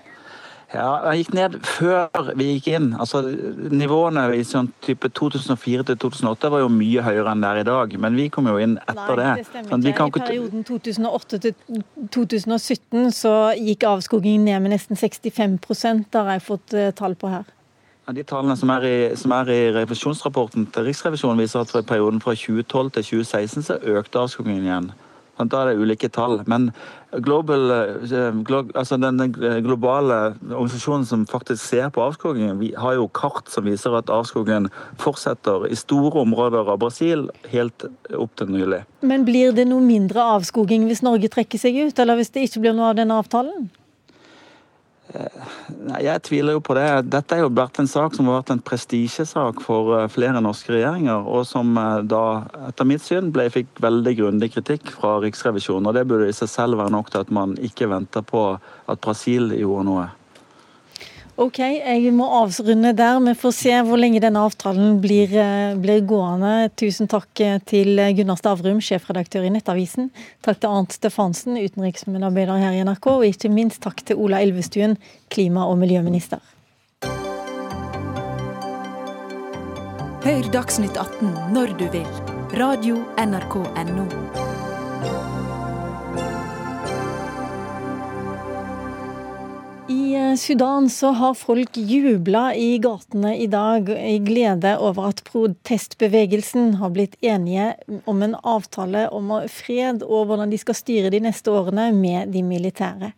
[0.75, 2.89] Ja, Den gikk ned før vi gikk inn.
[2.99, 3.22] Altså,
[3.70, 7.66] Nivåene i sånn type 2004 til 2008 var jo mye høyere enn det er i
[7.68, 9.47] dag, men vi kom jo inn etter Nei, det.
[9.51, 10.09] stemmer sånn, ikke.
[10.09, 11.83] I perioden 2008 til
[12.16, 17.31] 2017 så gikk avskogingen ned med nesten 65% Det har jeg fått uh, tall på
[17.31, 17.47] her.
[18.05, 21.87] Ja, de tallene som er, i, som er i revisjonsrapporten til Riksrevisjonen, viser at for
[21.89, 24.91] perioden fra 2012 til 2016 så økte avskogingen igjen.
[25.39, 26.41] Da er det ulike tall.
[26.47, 26.68] Men
[27.24, 28.37] global, eh,
[28.74, 34.11] altså den globale organisasjonen som faktisk ser på avskogingen, har jo kart som viser at
[34.11, 34.70] avskogingen
[35.03, 38.85] fortsetter i store områder av Brasil helt opp til nylig.
[39.03, 42.66] Men blir det noe mindre avskoging hvis Norge trekker seg ut, eller hvis det ikke
[42.66, 43.68] blir noe av denne avtalen?
[45.15, 46.87] Jeg tviler jo på det.
[47.12, 51.29] Dette er jo vært en sak som har vært en prestisjesak for flere norske regjeringer,
[51.29, 51.77] og som
[52.11, 52.25] da,
[52.71, 55.87] etter mitt syn, ble, fikk veldig grundig kritikk fra Riksrevisjonen.
[55.91, 59.03] og Det burde i seg selv være nok til at man ikke venter på at
[59.05, 60.11] Brasil gjorde noe.
[61.35, 63.16] Ok, jeg må avrunde der.
[63.24, 66.70] Vi får se hvor lenge denne avtalen blir, eh, blir gående.
[66.78, 70.12] Tusen takk eh, til Gunnar Stavrum, sjefredaktør i Nettavisen.
[70.47, 73.11] Takk til Arnt Stefansen, utenriksmedarbeider her i NRK.
[73.16, 74.95] Og ikke minst takk til Ola Elvestuen,
[75.28, 76.39] klima- og miljøminister.
[80.24, 82.09] Hør Dagsnytt 18 når du vil.
[82.55, 84.44] Radio NRK Radio.nrk.no.
[90.15, 95.23] I eh, Sudan så har folk jubla i gatene i dag i glede over at
[95.27, 97.73] protestbevegelsen har blitt enige
[98.11, 102.45] om en avtale om fred og hvordan de skal styre de neste årene med de
[102.47, 103.11] militære.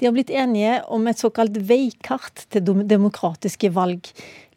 [0.00, 4.08] De har blitt enige om et såkalt veikart til demokratiske valg.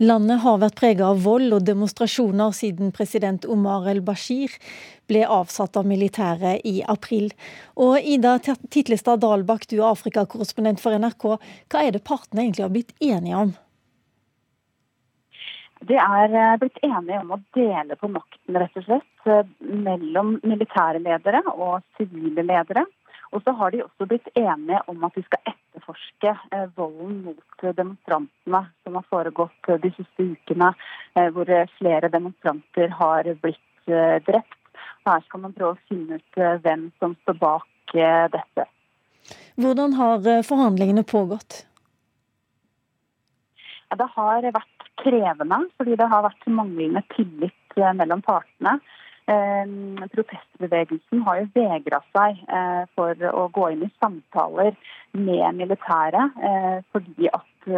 [0.02, 4.56] Landet har vært prega av vold og demonstrasjoner siden president Omar el-Bashir
[5.06, 7.28] ble avsatt av militæret i april.
[7.78, 11.28] Og Ida Titlestad Dalbakk, du er Afrikakorrespondent for NRK.
[11.70, 13.54] Hva er det partene egentlig har blitt enige om?
[15.86, 19.46] De er eh, blitt enige om å dele på makten, rett og slett, eh,
[19.86, 22.88] mellom militære ledere og sivile ledere.
[23.32, 27.68] Og så har de også blitt enige om at de skal etterforske eh, volden mot
[27.78, 30.74] demonstrantene som har foregått de siste ukene,
[31.36, 33.92] hvor flere demonstranter har blitt
[34.28, 34.58] drept.
[35.06, 38.68] Her skal man prøve å finne ut eh, hvem som står bak eh, dette.
[39.62, 41.66] Hvordan har eh, forhandlingene pågått?
[43.92, 48.78] det har vært krevende, fordi det har vært manglende tillit mellom partene.
[50.12, 52.42] Protestbevegelsen har jo vegra seg
[52.98, 54.76] for å gå inn i samtaler
[55.16, 56.36] med militæret,
[56.92, 57.70] fordi at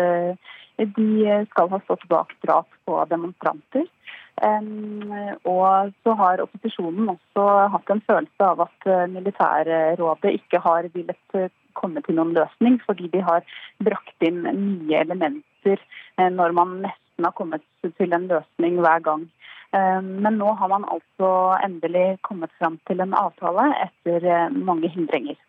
[0.98, 3.86] de skal ha stått bak drap på demonstranter.
[5.46, 7.44] Og så har opposisjonen også
[7.74, 12.80] hatt en følelse av at eh, militærrådet ikke har villet eh, komme til noen løsning,
[12.86, 13.46] fordi de har
[13.84, 19.28] brakt inn nye elementer eh, når man nesten har kommet til en løsning hver gang.
[19.74, 21.30] Men nå har man altså
[21.66, 25.40] endelig kommet fram til en avtale etter mange hindringer.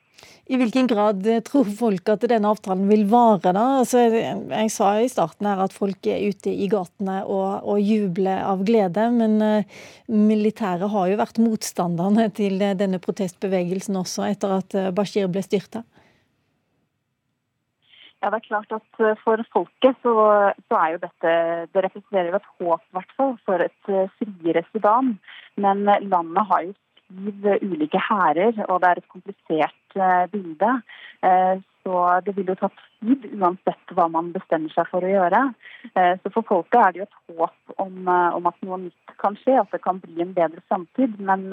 [0.45, 3.55] I hvilken grad eh, tror folk at denne avtalen vil vare?
[3.57, 3.65] da?
[3.81, 8.45] Altså, jeg sa i starten her at folk er ute i gatene og, og jubler
[8.45, 9.39] av glede, men
[10.09, 15.85] militæret har jo vært motstanderne til denne protestbevegelsen også, etter at Bashir ble styrta.
[18.25, 20.13] Ja, det er klart at For folket så,
[20.69, 21.33] så er jo dette
[21.75, 23.13] Det representerer jo et håp hvert
[23.45, 25.19] for et friere Sudan.
[25.61, 26.73] Men landet har jo
[27.09, 30.73] syv ulike hærer, og det er et komplisert eh, bilde.
[31.25, 35.41] Eh, så det vil jo ta tid uansett hva man bestemmer seg for å gjøre.
[35.93, 39.37] Eh, så for folket er det jo et håp om, om at noe nytt kan
[39.43, 41.19] skje, at det kan bli en bedre samtid.
[41.21, 41.49] Men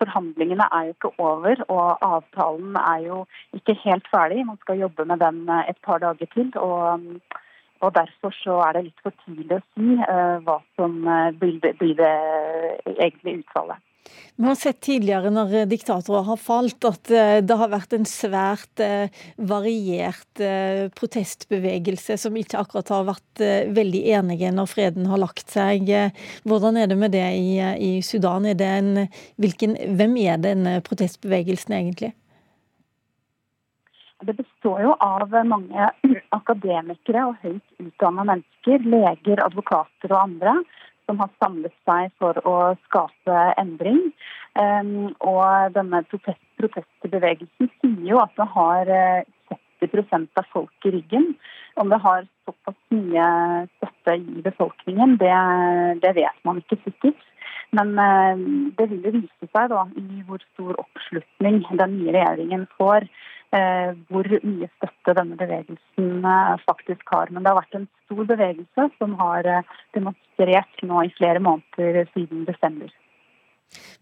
[0.00, 3.24] forhandlingene er jo ikke over, og avtalen er jo
[3.58, 4.44] ikke helt ferdig.
[4.46, 6.52] Man skal jobbe med den et par dager til.
[6.58, 7.10] og
[7.82, 9.96] og Derfor så er det litt for tidlig å si
[10.46, 10.94] hva som
[11.36, 12.12] blir, blir det
[12.94, 13.82] egentlige utfallet.
[14.36, 18.82] Vi har sett tidligere når diktatorer har falt, at eh, det har vært en svært
[18.82, 23.44] eh, variert eh, protestbevegelse som ikke akkurat har vært
[23.76, 25.88] veldig enige når freden har lagt seg.
[26.42, 28.50] Hvordan er det med det i, i Sudan?
[28.50, 29.06] Er en,
[29.38, 32.10] hvilken, hvem er denne protestbevegelsen egentlig?
[34.24, 35.90] Det består jo av mange
[36.34, 40.58] akademikere og høyt utdanna mennesker, leger, advokater og andre,
[41.06, 44.00] som har samlet seg for å skape endring.
[44.54, 48.92] Um, og denne protest, protestbevegelsen sier jo at det har
[49.50, 51.32] 70 eh, av folk i ryggen.
[51.80, 53.28] Om det har såpass mye
[53.76, 55.34] støtte i befolkningen, det,
[56.04, 57.26] det vet man ikke sikkert.
[57.74, 58.34] Men uh,
[58.78, 63.08] det vil jo vise seg da, i hvor stor oppslutning den nye regjeringen får
[63.54, 67.30] Eh, hvor mye støtte denne bevegelsen eh, faktisk har.
[67.30, 72.08] Men det har vært en stor bevegelse som har eh, demonstrert nå i flere måneder
[72.16, 72.90] siden desember.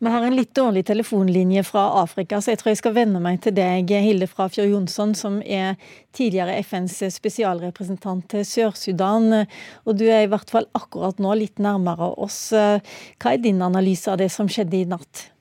[0.02, 3.40] Vi har en litt dårlig telefonlinje fra Afrika, så jeg tror jeg skal venne meg
[3.44, 5.76] til deg, Hilde Frafjord Jonsson, som er
[6.16, 9.44] tidligere FNs spesialrepresentant til Sør-Sudan.
[9.86, 12.48] Og du er i hvert fall akkurat nå litt nærmere oss.
[12.52, 15.31] Hva er din analyse av det som skjedde i natt?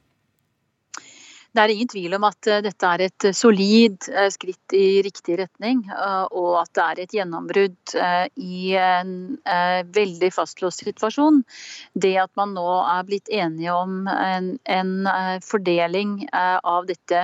[1.52, 5.02] Det er ingen tvil om at eh, dette er et eh, solid eh, skritt i
[5.04, 7.95] riktig retning, og at det er et gjennombrudd
[8.39, 9.12] i en
[9.95, 11.41] veldig fastlåst situasjon.
[11.93, 14.93] Det at man nå er blitt enige om en, en
[15.43, 17.24] fordeling av dette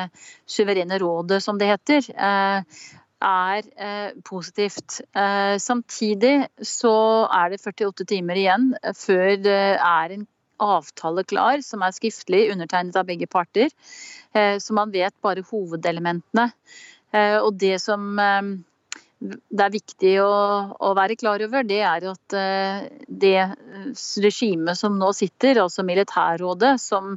[0.50, 3.70] suverene rådet, som det heter, er
[4.28, 5.02] positivt.
[5.64, 6.96] Samtidig så
[7.32, 10.28] er det 48 timer igjen før det er en
[10.64, 13.74] avtale klar, som er skriftlig undertegnet av begge parter.
[14.34, 16.52] Eh, så man vet bare hovedelementene.
[17.14, 18.56] Eh, og det som eh,
[19.18, 20.34] det er viktig å,
[20.78, 22.34] å, være klar over, det er at
[23.10, 23.48] det
[24.22, 27.16] regimet som nå sitter, altså militærrådet, som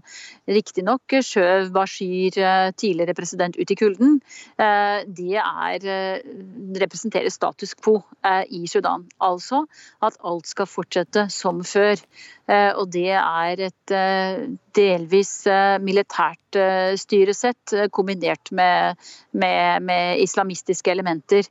[0.48, 2.38] riktignok skjøv Bashir,
[2.80, 4.16] tidligere president, ut i kulden,
[4.56, 5.84] det er,
[6.80, 7.98] representerer status quo
[8.48, 9.04] i Sudan.
[9.20, 9.66] Altså
[10.00, 12.00] at alt skal fortsette som før.
[12.50, 13.92] Og det er et
[14.76, 15.32] delvis
[15.84, 16.58] militært
[16.98, 18.98] styresett kombinert med,
[19.32, 21.46] med, med islamistiske elementer.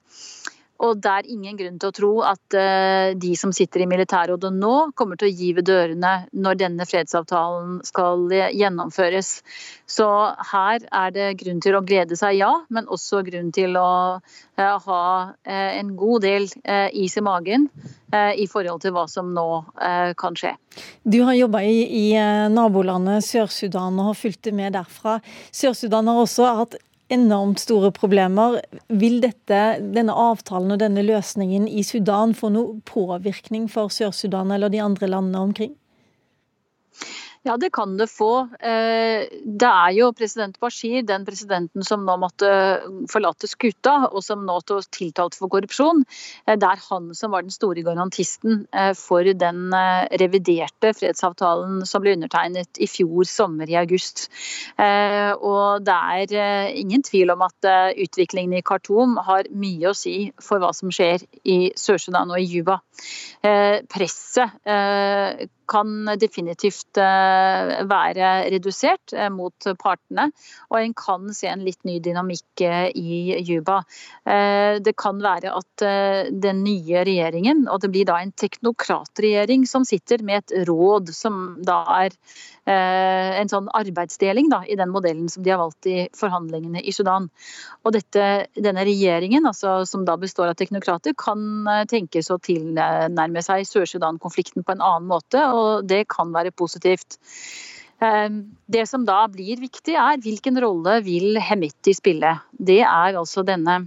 [0.79, 4.51] Og det er ingen grunn til å tro at uh, de som sitter i militærrådet
[4.55, 9.33] nå, kommer til å gi ved dørene når denne fredsavtalen skal gjennomføres.
[9.89, 10.07] Så
[10.53, 14.75] her er det grunn til å glede seg, ja, men også grunn til å uh,
[14.87, 15.03] ha
[15.49, 16.47] en god del
[16.95, 17.67] is i magen
[18.11, 19.45] i forhold til hva som nå
[20.19, 20.51] kan skje.
[21.03, 22.05] Du har jobba i, i
[22.51, 25.19] nabolandet Sør-Sudan og har fulgt det med derfra.
[25.55, 26.79] Sør-Sudan har også hatt
[27.09, 28.59] enormt store problemer.
[28.87, 34.71] Vil dette, denne avtalen og denne løsningen i Sudan få noe påvirkning for Sør-Sudan eller
[34.73, 35.73] de andre landene omkring?
[37.47, 38.49] Ja, det kan det få.
[38.59, 42.49] Eh, det er jo president Bashir, den presidenten som nå måtte
[43.07, 46.03] forlate skuta, og som nå er tiltalt for korrupsjon.
[46.45, 49.71] Eh, det er han som var den store garantisten eh, for den
[50.19, 54.27] reviderte fredsavtalen som ble undertegnet i fjor sommer i august.
[54.79, 57.67] Og det er ingen tvil om at
[57.99, 62.49] utviklingen i Khartoum har mye å si for hva som skjer i Sør-Sudan og i
[62.49, 62.79] Juba.
[63.93, 64.57] Presset
[65.69, 70.29] kan definitivt eh, være redusert eh, mot partene.
[70.69, 73.81] Og en kan se en litt ny dynamikk eh, i Juba.
[74.29, 75.83] Det kan være at
[76.43, 81.39] den nye regjeringen, og det blir da en teknokratregjering som sitter med et råd som
[81.65, 82.15] da er
[82.69, 87.29] en sånn arbeidsdeling da, i den modellen som de har valgt i forhandlingene i Sudan.
[87.83, 93.65] Og dette, denne regjeringen, altså, som da består av teknokrater, kan tenkes å tilnærme seg
[93.69, 95.41] Sør-Sudan-konflikten på en annen måte.
[95.49, 97.17] og det kan være positivt.
[97.99, 102.37] Ehm, det som da blir viktig, er hvilken rolle vil Hemeti spille.
[102.51, 103.81] Det er altså denne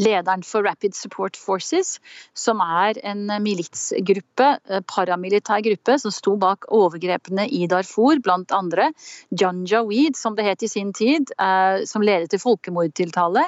[0.00, 1.98] lederen for Rapid Support Forces,
[2.34, 8.90] som er en militsgruppe, eh, paramilitær gruppe, som sto bak overgrepene i Darfur, bl.a.
[9.30, 13.46] Janjaweed, som det het i sin tid, eh, som ledet til folkemordtiltale.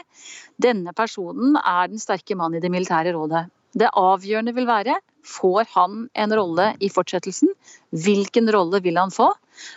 [0.63, 3.49] Denne personen er den sterke mannen i det militære rådet.
[3.73, 7.53] Det avgjørende vil være Får han en rolle i fortsettelsen?
[7.95, 9.29] Hvilken rolle vil han få?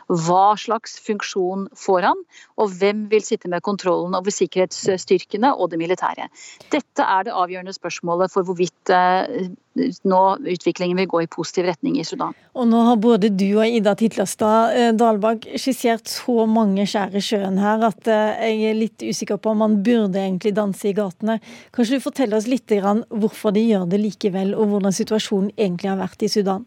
[0.07, 2.23] Hva slags funksjon får han?
[2.61, 6.29] Og hvem vil sitte med kontrollen over sikkerhetsstyrkene og det militære?
[6.73, 9.49] Dette er det avgjørende spørsmålet for hvorvidt eh,
[10.07, 12.35] nå utviklingen vil gå i positiv retning i Sudan.
[12.55, 17.23] Og nå har både du og Ida Titlestad eh, Dalbakk skissert så mange skjær i
[17.23, 20.95] sjøen her at eh, jeg er litt usikker på om man burde egentlig danse i
[20.95, 21.39] gatene.
[21.75, 25.99] Kanskje du forteller oss litt hvorfor de gjør det likevel, og hvordan situasjonen egentlig har
[25.99, 26.65] vært i Sudan?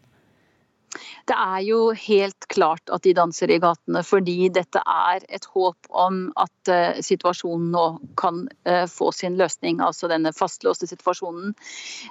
[1.29, 5.89] Det er jo helt klart at de danser i gatene, fordi dette er et håp
[5.93, 7.83] om at uh, situasjonen nå
[8.17, 11.53] kan uh, få sin løsning, altså denne fastlåste situasjonen.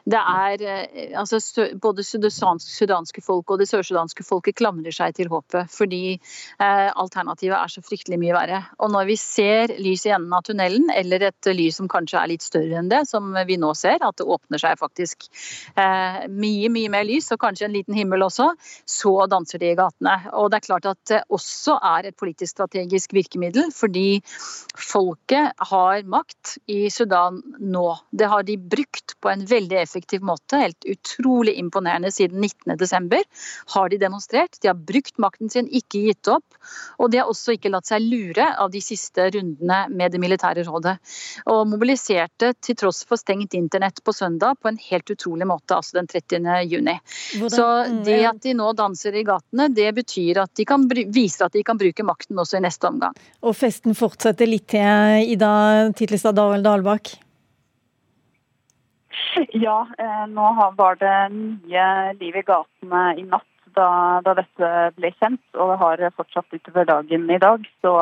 [0.07, 1.41] Det er uh, altså
[1.83, 6.19] Både sudanske folk og det sørsudanske folket klamrer seg til håpet, fordi
[6.59, 8.59] alternativet er så fryktelig mye verre.
[8.83, 12.31] Og når vi ser lys i enden av tunnelen, eller et lys som kanskje er
[12.33, 15.29] litt større enn det, som vi nå ser, at det åpner seg faktisk
[15.75, 18.51] mye, mye mer lys, og kanskje en liten himmel også,
[18.89, 20.15] så danser de i gatene.
[20.39, 24.21] Og det er klart at det også er et politisk strategisk virkemiddel, fordi
[24.79, 27.87] folket har makt i Sudan nå.
[28.11, 33.23] Det har de brukt på en veldig effektiv måte, helt utrolig imponerende siden 19.12.
[33.75, 34.61] Har de demonstrert.
[34.63, 36.59] De har brukt makten sin, ikke gitt opp.
[36.99, 40.67] Og de har også ikke latt seg lure av de siste rundene med det militære
[40.69, 40.99] rådet.
[41.51, 45.99] Og mobiliserte til tross for stengt internett på søndag på en helt utrolig måte, altså
[46.01, 46.49] den 30.
[46.69, 46.97] juni.
[47.49, 47.67] Så
[48.05, 51.53] det at de nå danser danser i gatene, det betyr at de kan vise at
[51.53, 53.15] de kan bruke makten også i neste omgang.
[53.43, 57.15] Og festen fortsetter litt til, Ida Titlestad Dalbakk?
[59.55, 65.13] Ja, eh, nå var det mye liv i gatene i natt da, da, dette ble
[65.21, 67.63] kjent, og det har fortsatt utover dagen i dag.
[67.85, 67.93] Så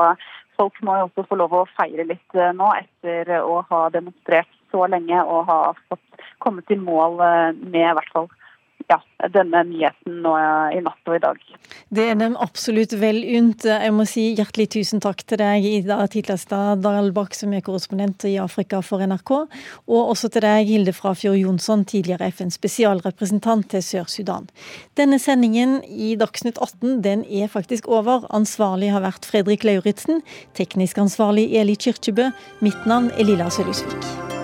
[0.56, 4.48] folk må jo også få lov å feire litt eh, nå, etter å ha demonstrert
[4.72, 8.30] så lenge og ha fått kommet til mål eh, med i hvert fall
[8.86, 8.98] ja,
[9.32, 10.32] denne nyheten nå
[10.74, 11.40] i natt og i dag.
[11.90, 13.64] Det er dem absolutt vel unt.
[13.66, 18.36] Jeg må si hjertelig tusen takk til deg, Ida Titlestad Dalbakk, som er korrespondent i
[18.42, 19.32] Afrika for NRK,
[19.88, 24.48] og også til deg, Hilde Frafjord Jonsson, tidligere FNs spesialrepresentant til Sør-Sudan.
[24.98, 28.28] Denne sendingen i Dagsnytt 18 den er faktisk over.
[28.36, 30.22] Ansvarlig har vært Fredrik Lauritzen,
[30.58, 32.30] teknisk ansvarlig Eli Kyrkjebø.
[32.62, 34.35] Mitt navn er Lilla Sølhusvik.